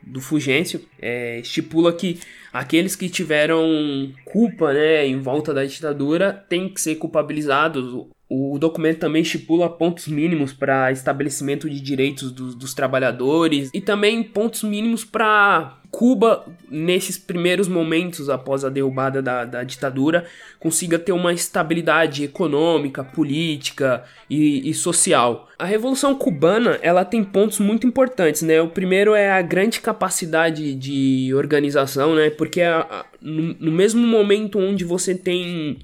[0.02, 2.20] do Fulgêncio é, estipula que
[2.52, 9.00] aqueles que tiveram culpa né, em volta da ditadura têm que ser culpabilizados o documento
[9.00, 15.06] também estipula pontos mínimos para estabelecimento de direitos dos, dos trabalhadores e também pontos mínimos
[15.06, 20.26] para Cuba, nesses primeiros momentos após a derrubada da, da, ditadura,
[20.60, 25.48] consiga ter uma estabilidade econômica, política e, e, social.
[25.58, 28.62] A Revolução Cubana ela tem pontos muito importantes, né?
[28.62, 32.30] O primeiro é a grande capacidade de organização, né?
[32.30, 35.80] Porque a, a, no, no mesmo momento onde você tem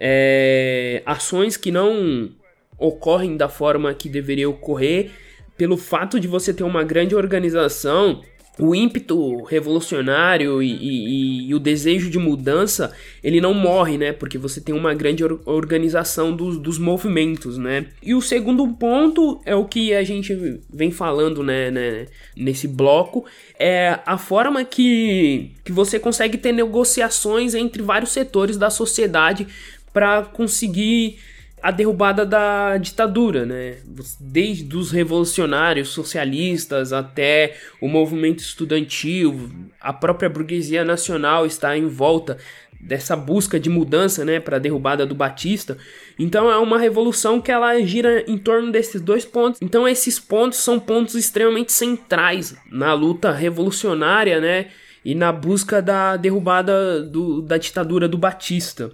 [0.00, 2.30] é, ações que não
[2.78, 5.10] ocorrem da forma que deveria ocorrer,
[5.56, 8.22] pelo fato de você ter uma grande organização,
[8.58, 14.12] o ímpeto revolucionário e, e, e, o desejo de mudança, ele não morre, né?
[14.12, 17.86] Porque você tem uma grande or organização dos, dos movimentos, né?
[18.02, 23.24] E o segundo ponto é o que a gente vem falando, né, né, nesse bloco,
[23.58, 29.46] é a forma que, que você consegue ter negociações entre vários setores da sociedade
[29.92, 31.18] para conseguir
[31.62, 33.76] a derrubada da ditadura, né?
[34.18, 39.50] Desde os revolucionários socialistas até o movimento estudantil,
[39.80, 42.38] a própria burguesia nacional está em volta
[42.80, 45.76] dessa busca de mudança, né, para a derrubada do Batista.
[46.18, 49.60] Então é uma revolução que ela gira em torno desses dois pontos.
[49.60, 54.68] Então esses pontos são pontos extremamente centrais na luta revolucionária, né,
[55.04, 58.90] e na busca da derrubada do, da ditadura do Batista.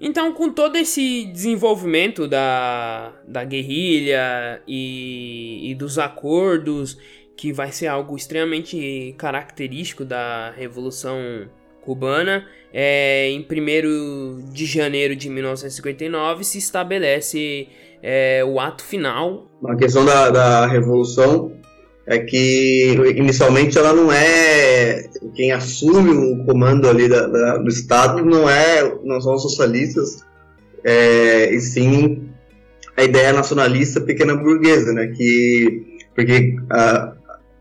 [0.00, 6.96] Então, com todo esse desenvolvimento da, da guerrilha e, e dos acordos,
[7.36, 11.48] que vai ser algo extremamente característico da Revolução
[11.82, 17.68] Cubana, é, em 1 de janeiro de 1959 se estabelece
[18.02, 19.50] é, o ato final.
[19.66, 21.59] A questão da, da Revolução
[22.10, 28.24] é que inicialmente ela não é quem assume o comando ali da, da, do Estado
[28.24, 30.24] não é não são os socialistas
[30.82, 32.28] é, e sim
[32.96, 35.06] a ideia nacionalista pequena burguesa né?
[35.16, 37.12] Que porque a,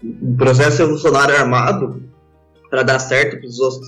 [0.03, 2.01] o processo revolucionário armado
[2.71, 3.87] para dar certo para os outros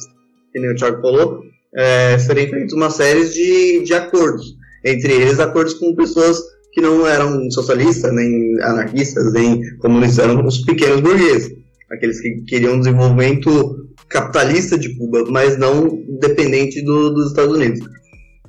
[0.54, 1.42] que nem o Thiago falou
[1.76, 6.40] é, serem feitos uma série de, de acordos entre eles acordos com pessoas
[6.72, 11.54] que não eram socialistas, nem anarquistas, nem comunistas, eram os pequenos burgueses,
[11.92, 17.80] aqueles que queriam desenvolvimento capitalista de Cuba, mas não dependente do, dos Estados Unidos.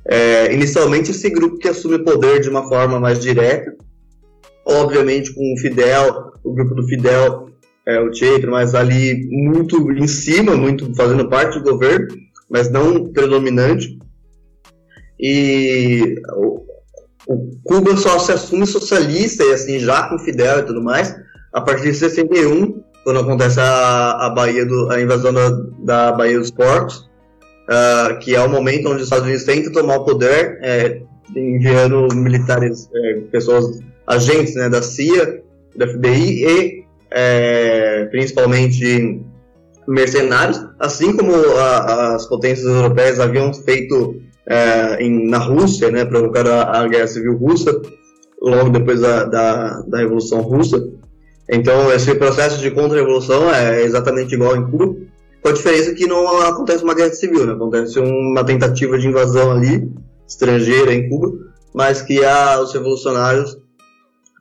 [0.05, 3.73] É, inicialmente, esse grupo que assume o poder de uma forma mais direta,
[4.65, 7.49] obviamente com o Fidel, o grupo do Fidel,
[7.85, 12.07] é, o Che, mas ali muito em cima, muito fazendo parte do governo,
[12.49, 13.97] mas não predominante.
[15.19, 16.15] E
[17.27, 21.15] o, Cuba só se assume socialista, e assim, já com Fidel e tudo mais,
[21.51, 26.39] a partir de 61, quando acontece a, a, Bahia do, a invasão da, da Baía
[26.39, 27.09] dos Porcos,
[27.69, 31.01] uh, que é o momento onde os Estados Unidos tentam tomar o poder, é,
[31.35, 35.41] enviando militares, é, pessoas, agentes né, da CIA,
[35.75, 39.21] da FBI e é, principalmente
[39.87, 46.51] mercenários, assim como a, as potências europeias haviam feito é, em, na Rússia, né, provocaram
[46.51, 47.81] a, a, guerra civil russa,
[48.41, 50.83] logo depois da, da, da Revolução Russa.
[51.49, 54.95] Então, esse processo de contra-revolução é exatamente igual em Cuba,
[55.41, 57.53] com a diferença que não acontece uma guerra civil, né?
[57.53, 59.91] acontece uma tentativa de invasão ali,
[60.27, 61.33] estrangeira em Cuba,
[61.73, 63.57] mas que a, os revolucionários,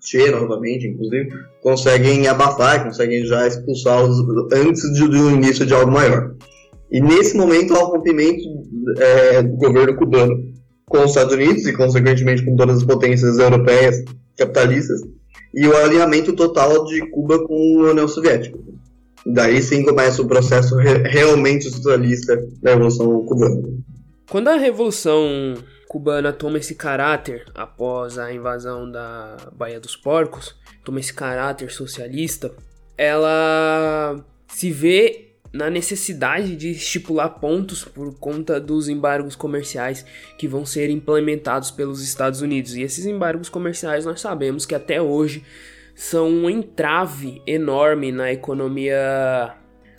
[0.04, 1.30] Che novamente, inclusive,
[1.62, 4.16] conseguem abafar, conseguem já expulsá-los
[4.52, 6.34] antes do início de algo maior.
[6.92, 8.44] E nesse momento há o rompimento
[8.98, 10.36] é, do governo cubano
[10.86, 13.96] com os Estados Unidos e, consequentemente, com todas as potências europeias
[14.36, 15.00] capitalistas,
[15.54, 18.58] e o alinhamento total de Cuba com a União Soviética.
[19.24, 23.62] Daí sim começa o processo re realmente socialista da Revolução Cubana.
[24.28, 25.54] Quando a Revolução
[25.88, 32.52] Cubana toma esse caráter após a invasão da Baía dos Porcos, toma esse caráter socialista,
[32.98, 40.04] ela se vê na necessidade de estipular pontos por conta dos embargos comerciais
[40.38, 42.74] que vão ser implementados pelos Estados Unidos.
[42.74, 45.44] E esses embargos comerciais nós sabemos que até hoje
[45.94, 49.54] são um entrave enorme na economia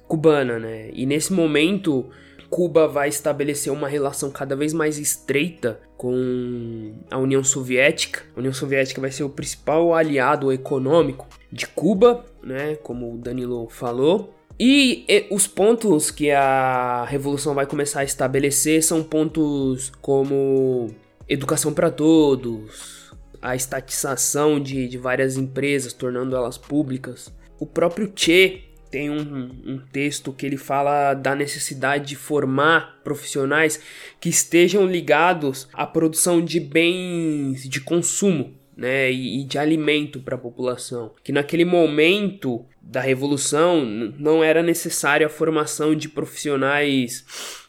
[0.07, 0.89] cubana, né?
[0.91, 2.09] E nesse momento
[2.49, 8.21] Cuba vai estabelecer uma relação cada vez mais estreita com a União Soviética.
[8.35, 12.75] A União Soviética vai ser o principal aliado econômico de Cuba, né?
[12.75, 14.35] Como o Danilo falou.
[14.59, 20.93] E, e, os pontos que a revolução vai começar a estabelecer são pontos como
[21.27, 23.11] educação para todos,
[23.41, 27.33] a estatização de, de várias empresas, tornando elas públicas.
[27.59, 29.19] O próprio Che tem um,
[29.65, 33.79] um, texto que ele fala da necessidade de formar profissionais
[34.19, 38.53] que estejam ligados à produção de bens de consumo.
[38.75, 41.11] Né, e, de alimento para a população.
[41.23, 47.23] Que naquele momento da revolução não era necessária a formação de profissionais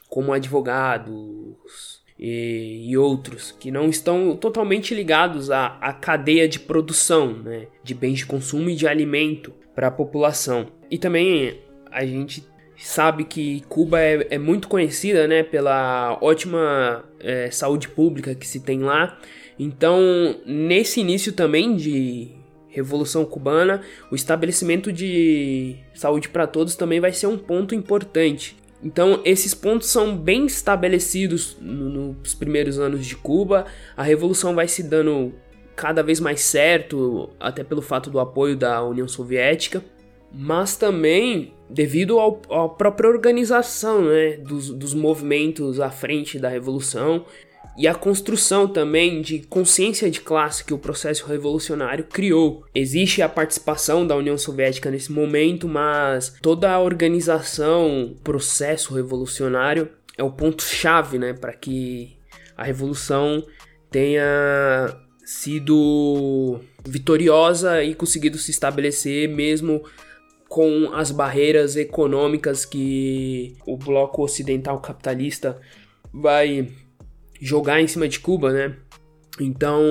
[0.09, 7.33] como advogados e, e, outros que não estão totalmente ligados à, à cadeia de produção
[7.33, 10.67] né, de bens de consumo e de alimento para a população.
[10.89, 11.59] E também
[11.91, 18.33] a gente sabe que Cuba é, é muito conhecida né, pela ótima é, saúde pública
[18.35, 19.19] que se tem lá.
[19.57, 19.99] Então,
[20.45, 22.31] nesse início também de
[22.67, 28.57] Revolução Cubana, o estabelecimento de saúde para todos também vai ser um ponto importante.
[28.83, 33.65] Então, esses pontos são bem estabelecidos nos primeiros anos de Cuba.
[33.95, 35.33] A revolução vai se dando
[35.75, 39.83] cada vez mais certo, até pelo fato do apoio da União Soviética,
[40.31, 47.25] mas também devido à própria organização né, dos, dos movimentos à frente da revolução
[47.77, 52.65] e a construção também de consciência de classe que o processo revolucionário criou.
[52.73, 60.23] Existe a participação da União Soviética nesse momento, mas toda a organização, processo revolucionário é
[60.23, 62.17] o ponto chave, né, para que
[62.55, 63.45] a revolução
[63.91, 69.83] tenha sido vitoriosa e conseguido se estabelecer mesmo
[70.47, 75.59] com as barreiras econômicas que o bloco ocidental capitalista
[76.13, 76.69] vai
[77.39, 78.75] jogar em cima de Cuba, né?
[79.39, 79.81] Então,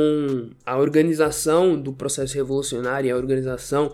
[0.64, 3.92] a organização do processo revolucionário, a organização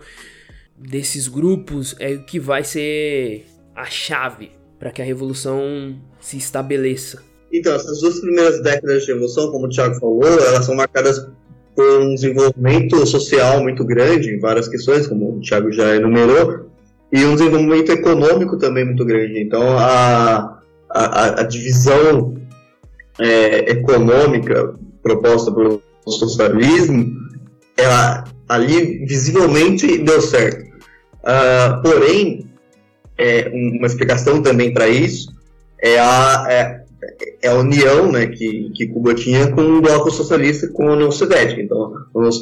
[0.76, 7.22] desses grupos é o que vai ser a chave para que a revolução se estabeleça.
[7.52, 11.28] Então, essas duas primeiras décadas de revolução, como o Thiago falou, elas são marcadas
[11.74, 16.70] por um desenvolvimento social muito grande em várias questões, como o Thiago já enumerou,
[17.12, 19.40] e um desenvolvimento econômico também muito grande.
[19.40, 22.39] Então, a, a, a divisão
[23.20, 27.06] é, econômica proposta pelo socialismo,
[27.76, 30.68] ela ali visivelmente deu certo.
[31.20, 32.50] Uh, porém,
[33.18, 35.30] é, uma explicação também para isso
[35.82, 36.80] é a, é,
[37.42, 41.10] é, a união né, que, que Cuba tinha com o bloco socialista com a União
[41.10, 41.60] Soviética.
[41.60, 41.92] Então,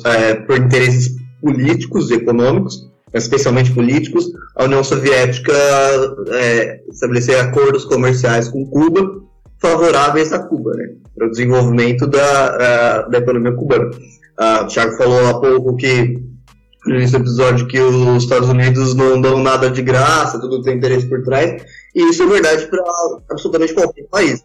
[0.06, 5.52] é, por interesses políticos e econômicos, especialmente políticos, a União Soviética
[6.32, 9.27] é, estabelecer acordos comerciais com Cuba
[9.60, 13.90] favoráveis a Cuba, né, para o desenvolvimento da, da economia cubana.
[14.40, 16.16] Uh, o Thiago falou há pouco que
[16.86, 21.22] nesse episódio que os Estados Unidos não dão nada de graça, tudo tem interesse por
[21.22, 21.62] trás,
[21.94, 22.82] e isso é verdade para
[23.30, 24.42] absolutamente qualquer país.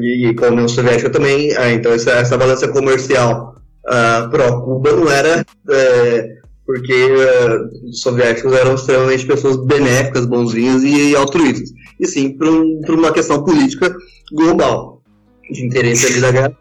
[0.00, 5.10] E com a União Soviética também, ah, então essa, essa balança comercial uh, pró-Cuba não
[5.10, 6.28] era é,
[6.66, 11.70] porque uh, os soviéticos eram extremamente pessoas benéficas, bonzinhas e altruístas,
[12.04, 13.94] e sim por, um, uma questão política
[14.32, 15.02] global,
[15.50, 16.58] de interesse ali da guerra.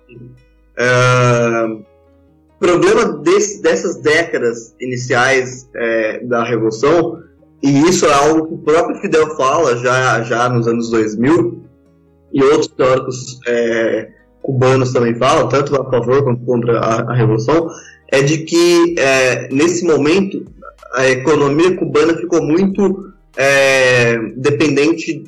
[0.77, 1.83] Uh,
[2.59, 7.19] problema desse, dessas décadas iniciais é, da Revolução,
[7.61, 11.61] e isso é algo que o próprio Fidel fala já, já nos anos 2000,
[12.31, 14.09] e outros teóricos é,
[14.41, 17.67] cubanos também falam, tanto a favor quanto contra a, a Revolução,
[18.09, 20.45] é de que é, nesse momento
[20.93, 25.23] a economia cubana ficou muito é, dependente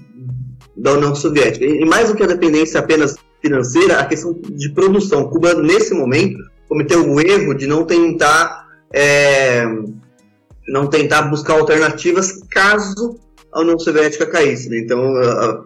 [0.75, 1.65] da União Soviética.
[1.65, 5.29] E mais do que a dependência apenas financeira, a questão de produção.
[5.29, 9.65] Cuba, nesse momento, cometeu o erro de não tentar é,
[10.67, 13.19] não tentar buscar alternativas caso
[13.53, 14.69] a União Soviética caísse.
[14.69, 14.79] Né?
[14.79, 14.99] Então,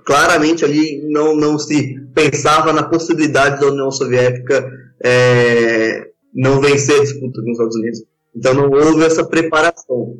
[0.05, 4.72] claramente ali não, não se pensava na possibilidade da União Soviética
[5.03, 8.03] é, não vencer a disputa com os Estados Unidos.
[8.36, 10.18] Então não houve essa preparação.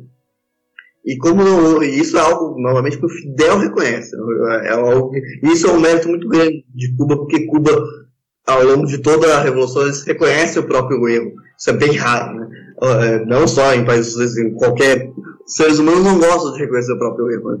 [1.04, 4.14] E como não, isso é algo, novamente, que o Fidel reconhece.
[4.64, 7.70] É algo, isso é um mérito muito grande de Cuba, porque Cuba
[8.46, 11.32] ao longo de toda a revolução eles reconhecem o próprio erro.
[11.58, 12.48] Isso é bem raro, né?
[12.82, 15.10] É, não só em países assim, qualquer
[15.46, 17.50] seres humanos não gostam de reconhecer o próprio erro.
[17.52, 17.58] Né?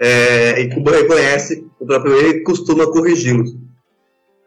[0.00, 3.50] É, e Cuba reconhece o próprio erro e costuma corrigi-los.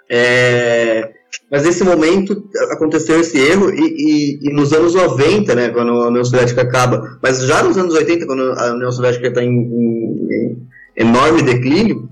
[0.10, 1.12] É,
[1.52, 6.08] mas nesse momento aconteceu esse erro e, e, e, nos anos 90, né, quando a
[6.08, 10.28] União Soviética acaba, mas já nos anos 80, quando a União Soviética está em, em,
[10.32, 12.10] em enorme declínio,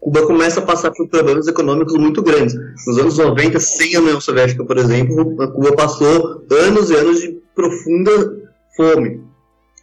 [0.00, 2.54] Cuba começa a passar por problemas econômicos muito grandes.
[2.86, 7.38] Nos anos 90, sem a União Soviética, por exemplo, Cuba passou anos e anos de
[7.54, 8.38] profunda
[8.76, 9.20] fome.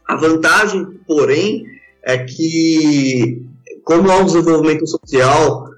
[0.07, 1.65] A vantagem, porém,
[2.03, 3.45] é que,
[3.83, 5.74] como há um desenvolvimento social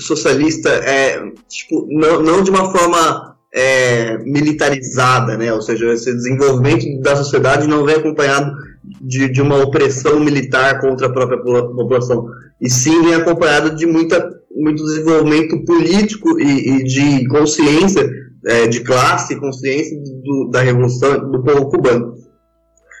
[0.00, 5.52] socialista, é, tipo, não, não de uma forma é, militarizada, né?
[5.52, 8.52] ou seja, esse desenvolvimento da sociedade não vem acompanhado
[9.00, 12.26] de, de uma opressão militar contra a própria população
[12.60, 18.10] e sim vem acompanhado de muita, muito desenvolvimento político e, e de consciência
[18.46, 22.14] é, de classe, consciência do, da revolução do povo cubano.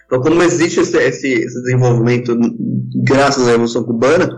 [0.06, 2.36] Então, como existe esse, esse, esse desenvolvimento
[3.04, 4.28] graças à revolução cubana,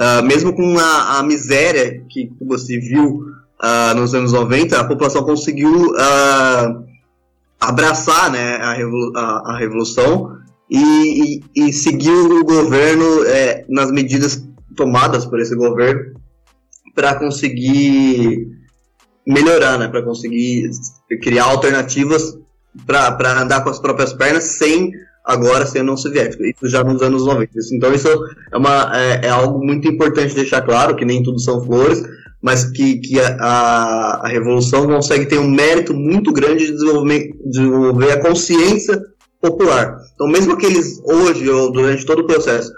[0.00, 3.20] uh, mesmo com a, a, miséria que se viu
[3.62, 6.84] uh, nos anos 90, a população conseguiu uh,
[7.60, 10.38] abraçar né, a, revolu a, a revolução
[10.70, 14.42] e, e, e, seguir o governo é, nas medidas
[14.76, 16.14] tomadas por esse governo
[16.94, 18.48] para conseguir
[19.26, 20.70] melhorar, né, para conseguir
[21.22, 22.38] criar alternativas
[22.86, 24.92] para andar com as próprias pernas sem
[25.30, 27.52] agora ser não soviético, isso já nos anos 90.
[27.72, 28.08] Então isso
[28.52, 32.02] é, uma, é, é, algo muito importante deixar claro, que nem tudo são flores,
[32.42, 36.76] mas que, que a, a, a revolução consegue ter um mérito muito grande de
[37.44, 39.00] desenvolver a consciência
[39.40, 39.96] popular.
[40.14, 42.72] Então mesmo aqueles hoje, ou durante todo o processo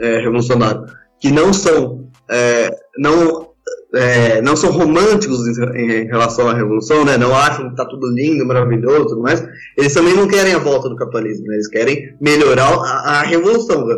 [0.00, 0.86] é, revolucionário,
[1.20, 3.51] que não são é, não
[3.94, 7.16] é, não são românticos em, relação à revolução, né?
[7.16, 9.44] Não acham que está tudo lindo, maravilhoso, tudo mais.
[9.76, 11.54] Eles também não querem a volta do capitalismo, né?
[11.54, 13.86] Eles querem melhorar a, a revolução.
[13.86, 13.96] Né?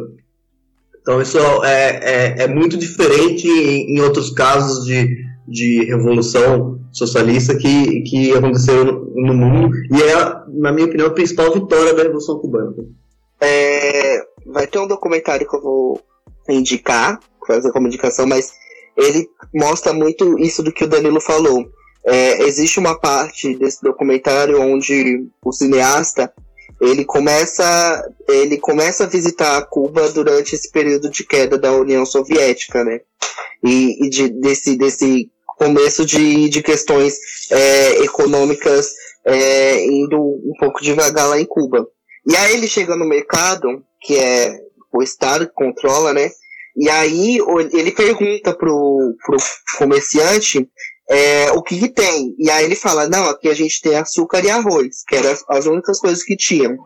[1.00, 5.16] Então isso é, é, é, muito diferente em, em outros casos de,
[5.46, 8.50] de revolução socialista que, que no,
[9.14, 10.14] no, mundo e é,
[10.48, 12.72] na minha opinião, a principal vitória da revolução cubana.
[13.40, 16.00] É, vai ter um documentário que eu vou
[16.48, 18.52] indicar, fazer como indicação, mas
[18.96, 21.66] ele mostra muito isso do que o Danilo falou.
[22.06, 26.32] É, existe uma parte desse documentário onde o cineasta
[26.80, 32.84] ele começa ele começa a visitar Cuba durante esse período de queda da União Soviética,
[32.84, 33.00] né?
[33.62, 37.16] E, e de, desse desse começo de, de questões
[37.50, 38.92] é, econômicas
[39.24, 41.86] é, indo um pouco devagar lá em Cuba.
[42.26, 44.58] E aí ele chega no mercado, que é
[44.92, 46.30] o Estado que controla, né?
[46.76, 47.38] E aí
[47.72, 49.36] ele pergunta pro, pro
[49.78, 50.68] comerciante
[51.08, 52.34] é, o que, que tem.
[52.38, 55.66] E aí ele fala, não, aqui a gente tem açúcar e arroz, que eram as
[55.66, 56.76] únicas coisas que tinham.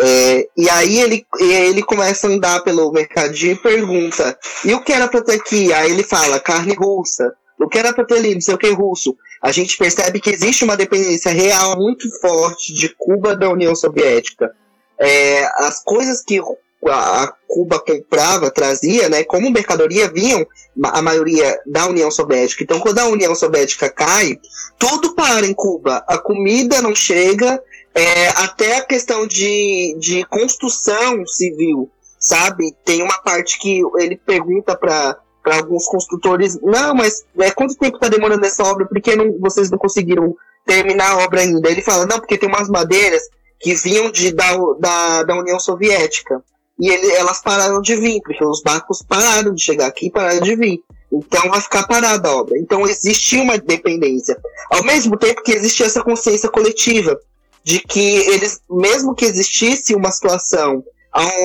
[0.00, 4.92] É, e aí ele, ele começa a andar pelo mercadinho e pergunta, e o que
[4.92, 5.72] era pra ter aqui?
[5.72, 7.32] Aí ele fala, carne russa.
[7.60, 9.14] O que era pra ter ali, não sei o que russo.
[9.40, 14.50] A gente percebe que existe uma dependência real muito forte de Cuba da União Soviética.
[14.98, 16.40] é, as coisas que
[16.88, 20.46] a Cuba comprava, trazia, né, como mercadoria, vinham
[20.84, 22.64] a maioria da União Soviética.
[22.64, 24.38] Então, quando a União Soviética cai,
[24.78, 26.04] tudo para em Cuba.
[26.08, 27.62] A comida não chega,
[27.94, 32.74] é, até a questão de, de construção civil, sabe?
[32.84, 37.96] Tem uma parte que ele pergunta para para alguns construtores, não, mas é, quanto tempo
[37.96, 38.86] está demorando essa obra?
[38.86, 41.68] Por que não, vocês não conseguiram terminar a obra ainda?
[41.68, 43.22] Ele fala, não, porque tem umas madeiras
[43.58, 46.40] que vinham de, da, da, da União Soviética
[46.80, 50.40] e ele, elas pararam de vir, porque os barcos pararam de chegar aqui e pararam
[50.40, 50.80] de vir.
[51.12, 52.58] Então vai ficar parada a obra.
[52.58, 54.36] Então existia uma dependência.
[54.70, 57.18] Ao mesmo tempo que existia essa consciência coletiva
[57.62, 60.82] de que eles, mesmo que existisse uma situação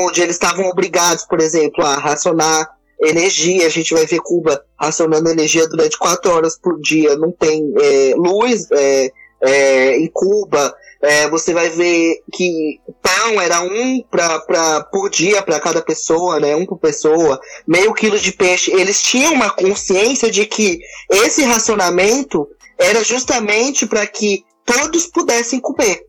[0.05, 2.69] onde eles estavam obrigados, por exemplo, a racionar
[3.01, 7.71] energia, a gente vai ver Cuba racionando energia durante quatro horas por dia, não tem
[7.80, 9.11] é, luz é,
[9.41, 15.41] é, em Cuba, é, você vai ver que pão era um pra, pra, por dia
[15.41, 16.56] para cada pessoa, né?
[16.56, 18.72] Um por pessoa, meio quilo de peixe.
[18.72, 20.80] Eles tinham uma consciência de que
[21.10, 26.06] esse racionamento era justamente para que todos pudessem comer.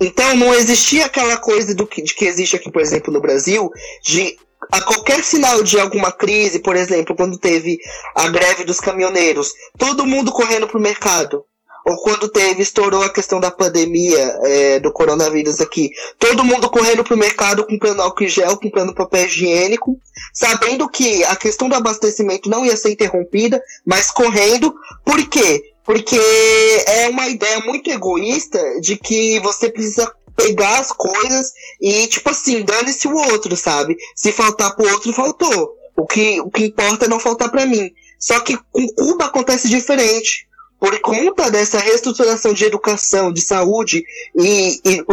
[0.00, 3.70] Então não existia aquela coisa do que, de que existe aqui, por exemplo, no Brasil,
[4.02, 4.38] de
[4.72, 7.78] a qualquer sinal de alguma crise, por exemplo, quando teve
[8.14, 11.44] a greve dos caminhoneiros, todo mundo correndo pro mercado
[11.86, 17.04] ou quando teve, estourou a questão da pandemia é, do coronavírus aqui, todo mundo correndo
[17.04, 19.98] pro mercado comprando álcool gel, comprando papel higiênico,
[20.32, 24.74] sabendo que a questão do abastecimento não ia ser interrompida, mas correndo,
[25.04, 25.62] por quê?
[25.84, 26.18] Porque
[26.86, 32.62] é uma ideia muito egoísta de que você precisa pegar as coisas e, tipo assim,
[32.62, 33.96] dane-se o outro, sabe?
[34.14, 35.74] Se faltar pro outro, faltou.
[35.96, 37.90] O que, o que importa é não faltar para mim.
[38.18, 40.46] Só que com Cuba acontece diferente
[40.80, 44.02] por conta dessa reestruturação de educação, de saúde
[44.34, 45.04] e, e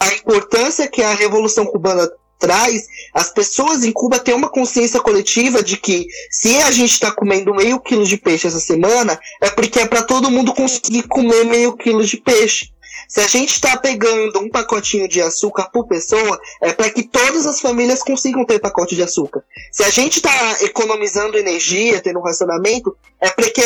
[0.00, 5.62] a importância que a Revolução Cubana traz, as pessoas em Cuba têm uma consciência coletiva
[5.62, 9.80] de que se a gente está comendo meio quilo de peixe essa semana, é porque
[9.80, 12.73] é para todo mundo conseguir comer meio quilo de peixe.
[13.14, 17.46] Se a gente está pegando um pacotinho de açúcar por pessoa, é para que todas
[17.46, 19.44] as famílias consigam ter pacote de açúcar.
[19.70, 23.62] Se a gente está economizando energia, tendo um racionamento, é para que,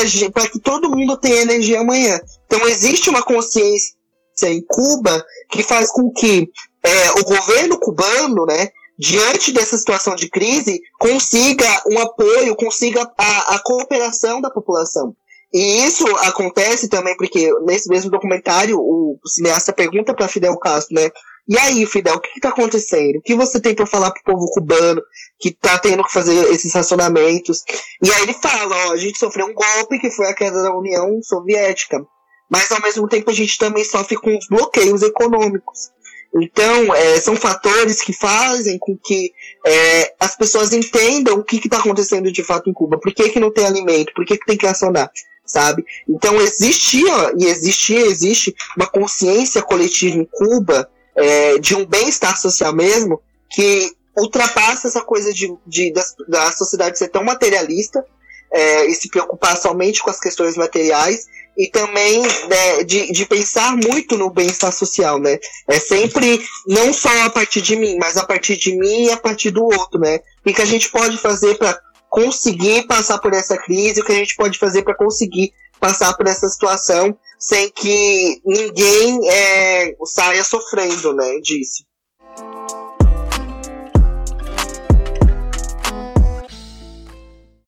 [0.51, 2.20] que todo mundo tenha energia amanhã.
[2.44, 3.94] Então existe uma consciência
[4.42, 6.51] em Cuba que faz com que
[6.84, 8.68] é, o governo cubano, né,
[8.99, 15.16] diante dessa situação de crise, consiga um apoio, consiga a, a cooperação da população.
[15.53, 21.11] E isso acontece também porque nesse mesmo documentário o cineasta pergunta para Fidel Castro, né?
[21.49, 23.16] E aí, Fidel, o que está acontecendo?
[23.16, 25.01] O que você tem para falar pro povo cubano
[25.40, 27.64] que tá tendo que fazer esses racionamentos?
[28.03, 30.76] E aí ele fala, ó, a gente sofreu um golpe que foi a queda da
[30.76, 32.05] União Soviética,
[32.51, 35.90] mas ao mesmo tempo a gente também sofre com os bloqueios econômicos.
[36.34, 39.32] Então, é, são fatores que fazem com que
[39.64, 43.01] é, as pessoas entendam o que está acontecendo de fato em Cuba.
[43.01, 44.12] Por que, que não tem alimento?
[44.14, 45.11] Por que, que tem que acionar?
[45.49, 45.84] Sabe?
[46.07, 52.72] Então existia e existia existe uma consciência coletiva em Cuba é, de um bem-estar social
[52.72, 53.20] mesmo
[53.51, 58.05] que ultrapassa essa coisa de, de da, da, sociedade ser tão materialista
[58.53, 61.26] é, e se preocupar somente com as questões materiais
[61.57, 65.38] e também né, de, de pensar muito no bem-estar social, né?
[65.66, 69.16] É sempre não só a partir de mim, mas a partir de mim e a
[69.16, 70.20] partir do outro, né?
[70.46, 71.76] O que a gente pode fazer para
[72.09, 76.26] conseguir passar por essa crise, o que a gente pode fazer para conseguir passar por
[76.26, 81.84] essa situação sem que ninguém é, saia sofrendo, né, disso.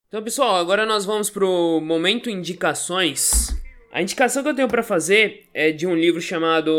[0.09, 3.60] Então, pessoal, agora nós vamos pro momento indicações.
[3.93, 6.71] A indicação que eu tenho para fazer é de um livro chamado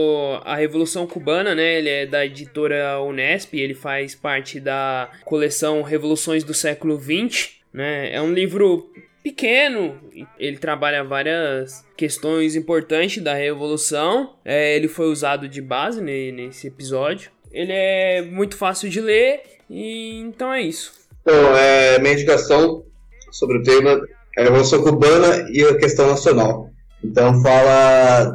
[0.45, 1.77] A Revolução Cubana, né?
[1.77, 8.13] Ele é da editora Unesp, ele faz parte da coleção Revoluções do Século XX, né?
[8.13, 8.89] É um livro
[9.21, 9.99] pequeno,
[10.39, 14.35] ele trabalha várias questões importantes da revolução.
[14.43, 17.29] É, ele foi usado de base nesse episódio.
[17.51, 20.93] Ele é muito fácil de ler e então é isso.
[21.21, 22.85] Então, é, minha indicação
[23.31, 24.01] sobre o tema
[24.37, 26.70] é a Revolução Cubana e a questão nacional.
[27.03, 28.33] Então fala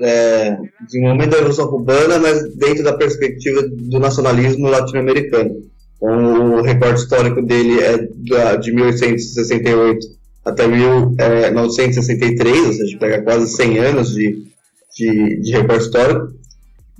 [0.00, 5.62] é, desenvolvimento da Revolução Cubana, mas dentro da perspectiva do nacionalismo latino-americano.
[5.96, 7.98] Então, o recorte histórico dele é
[8.56, 14.42] de 1868 até 1963, é, ou seja, pega quase 100 anos de,
[14.96, 16.32] de, de histórico,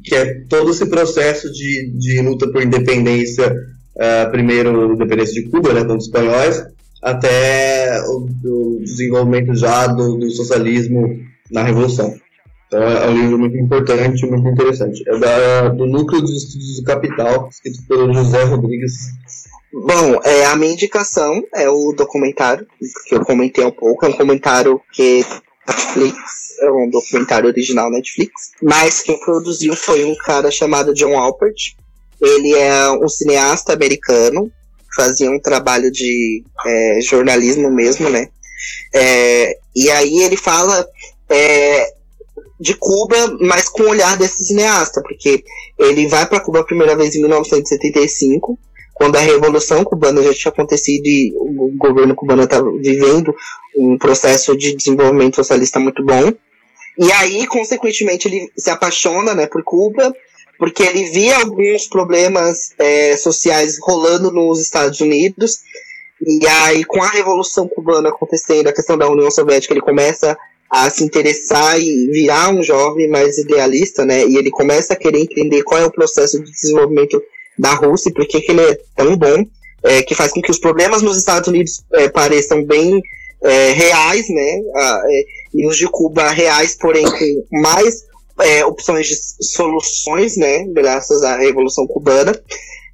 [0.04, 5.72] que é todo esse processo de, de luta por independência, uh, primeiro independência de Cuba,
[5.72, 6.62] né, com os espanhóis,
[7.02, 11.18] até o, o desenvolvimento já do, do, socialismo
[11.50, 12.14] na Revolução.
[12.68, 15.02] Então é um livro muito importante, muito interessante.
[15.08, 18.92] É da, do Núcleo dos Estudos do Capital, escrito pelo José Rodrigues.
[19.72, 22.66] Bom, é, a minha indicação é o documentário,
[23.08, 25.24] que eu comentei um pouco, é um comentário que
[25.66, 31.74] Netflix, é um documentário original Netflix, mas quem produziu foi um cara chamado John Alpert.
[32.20, 34.50] Ele é um cineasta americano,
[34.94, 38.28] fazia um trabalho de é, jornalismo mesmo, né?
[38.94, 40.86] É, e aí ele fala
[41.28, 41.92] é,
[42.60, 45.42] de Cuba, mas com o olhar desse cineasta, porque
[45.78, 48.58] ele vai para Cuba a primeira vez em 1975,
[48.94, 53.34] quando a Revolução Cubana já tinha acontecido e o governo cubano estava vivendo
[53.76, 56.32] um processo de desenvolvimento socialista muito bom.
[56.98, 60.14] E aí, consequentemente, ele se apaixona né, por Cuba,
[60.62, 65.58] porque ele via alguns problemas é, sociais rolando nos Estados Unidos.
[66.24, 70.38] E aí, com a Revolução Cubana acontecendo, a questão da União Soviética, ele começa
[70.70, 74.24] a se interessar e virar um jovem mais idealista, né?
[74.24, 77.20] E ele começa a querer entender qual é o processo de desenvolvimento
[77.58, 79.44] da Rússia e por que, ele é tão bom,
[79.82, 83.02] é, que faz com que os problemas nos Estados Unidos é, pareçam bem
[83.42, 84.60] é, reais, né?
[84.76, 90.64] Ah, é, e os de Cuba reais, porém com mais é, opções de soluções, né?
[90.68, 92.38] Graças à Revolução Cubana.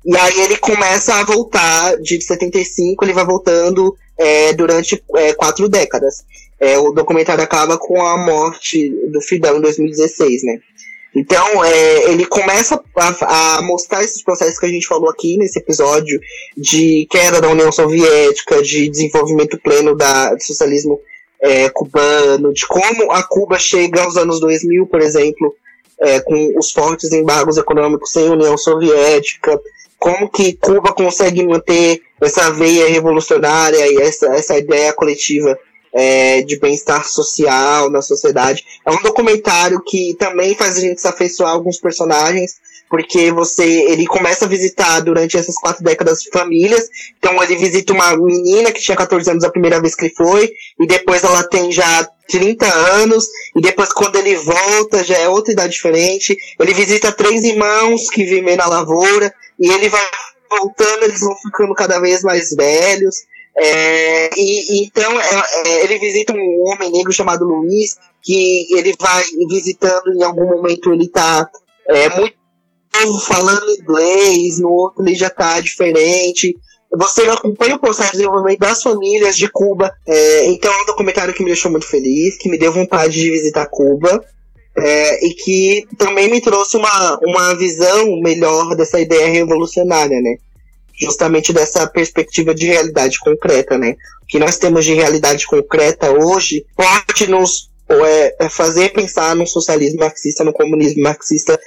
[0.05, 5.69] E aí ele começa a voltar, de 75, ele vai voltando é, durante é, quatro
[5.69, 6.25] décadas.
[6.61, 10.59] É, o documentário acaba com a morte do Fidel em 2016, né?
[11.15, 15.59] Então, é, ele começa a, a, mostrar esses processos que a gente falou aqui nesse
[15.59, 16.21] episódio
[16.57, 21.01] de queda da União Soviética, de desenvolvimento pleno da, do socialismo
[21.41, 25.55] é, cubano, de como a Cuba chega aos anos 2000, por exemplo,
[26.01, 29.61] é, com os fortes embargos econômicos sem União Soviética,
[29.99, 35.59] como que Cuba consegue manter essa veia revolucionária e essa, essa ideia coletiva
[35.93, 38.65] é, de bem-estar social na sociedade.
[38.87, 42.57] É um documentário que também faz a gente se afeiçoar alguns personagens,
[42.89, 46.89] porque você ele começa a visitar durante essas quatro décadas famílias.
[47.19, 50.51] Então ele visita uma menina que tinha 14 anos a primeira vez que ele foi,
[50.81, 53.27] e depois ela tem já 30 anos,
[53.57, 56.37] e depois quando ele volta já é outra idade diferente.
[56.59, 60.03] Ele visita três irmãos que vivem na lavoura, e ele vai
[60.51, 63.27] voltando, eles vão ficando cada vez mais velhos.
[63.61, 69.25] É, e, então é, é, ele visita um homem negro chamado Luiz, que ele vai
[69.49, 71.49] visitando em algum momento ele tá
[71.89, 72.38] é, muito
[73.27, 76.57] falando inglês, no outro ele já tá diferente.
[76.91, 79.93] Você acompanha o processo de desenvolvimento das famílias de Cuba.
[80.07, 83.31] É, então é um documentário que me deixou muito feliz, que me deu vontade de
[83.31, 84.25] visitar Cuba.
[84.77, 90.37] É, e que também me trouxe uma, uma visão melhor dessa ideia revolucionária, né?
[90.99, 93.95] justamente dessa perspectiva de realidade concreta, né?
[94.23, 99.47] O que nós temos de realidade concreta hoje pode nos é, é, fazer pensar no
[99.47, 101.59] socialismo marxista, no comunismo marxista,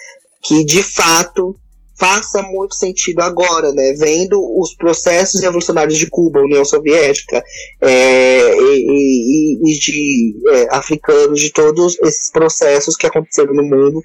[0.43, 1.55] que de fato
[2.01, 3.93] faça muito sentido agora, né?
[3.93, 7.43] Vendo os processos revolucionários de Cuba, União Soviética
[7.79, 14.03] é, e, e, e, de é, africanos, de todos esses processos que aconteceram no mundo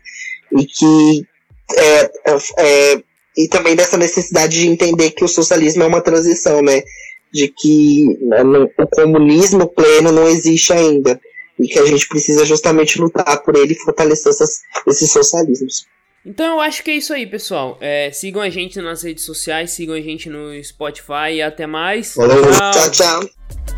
[0.52, 1.26] e que
[1.74, 2.10] é,
[2.58, 3.02] é
[3.36, 6.82] e também dessa necessidade de entender que o socialismo é uma transição, né?
[7.32, 8.42] De que né,
[8.78, 11.20] o comunismo pleno não existe ainda.
[11.58, 15.86] E que a gente precisa justamente lutar por ele e fortalecer essas, esses socialismos.
[16.26, 17.78] Então eu acho que é isso aí, pessoal.
[17.80, 22.14] É, sigam a gente nas redes sociais, sigam a gente no Spotify e até mais.
[22.14, 22.42] Falou.
[22.72, 22.90] tchau.
[22.90, 23.75] tchau.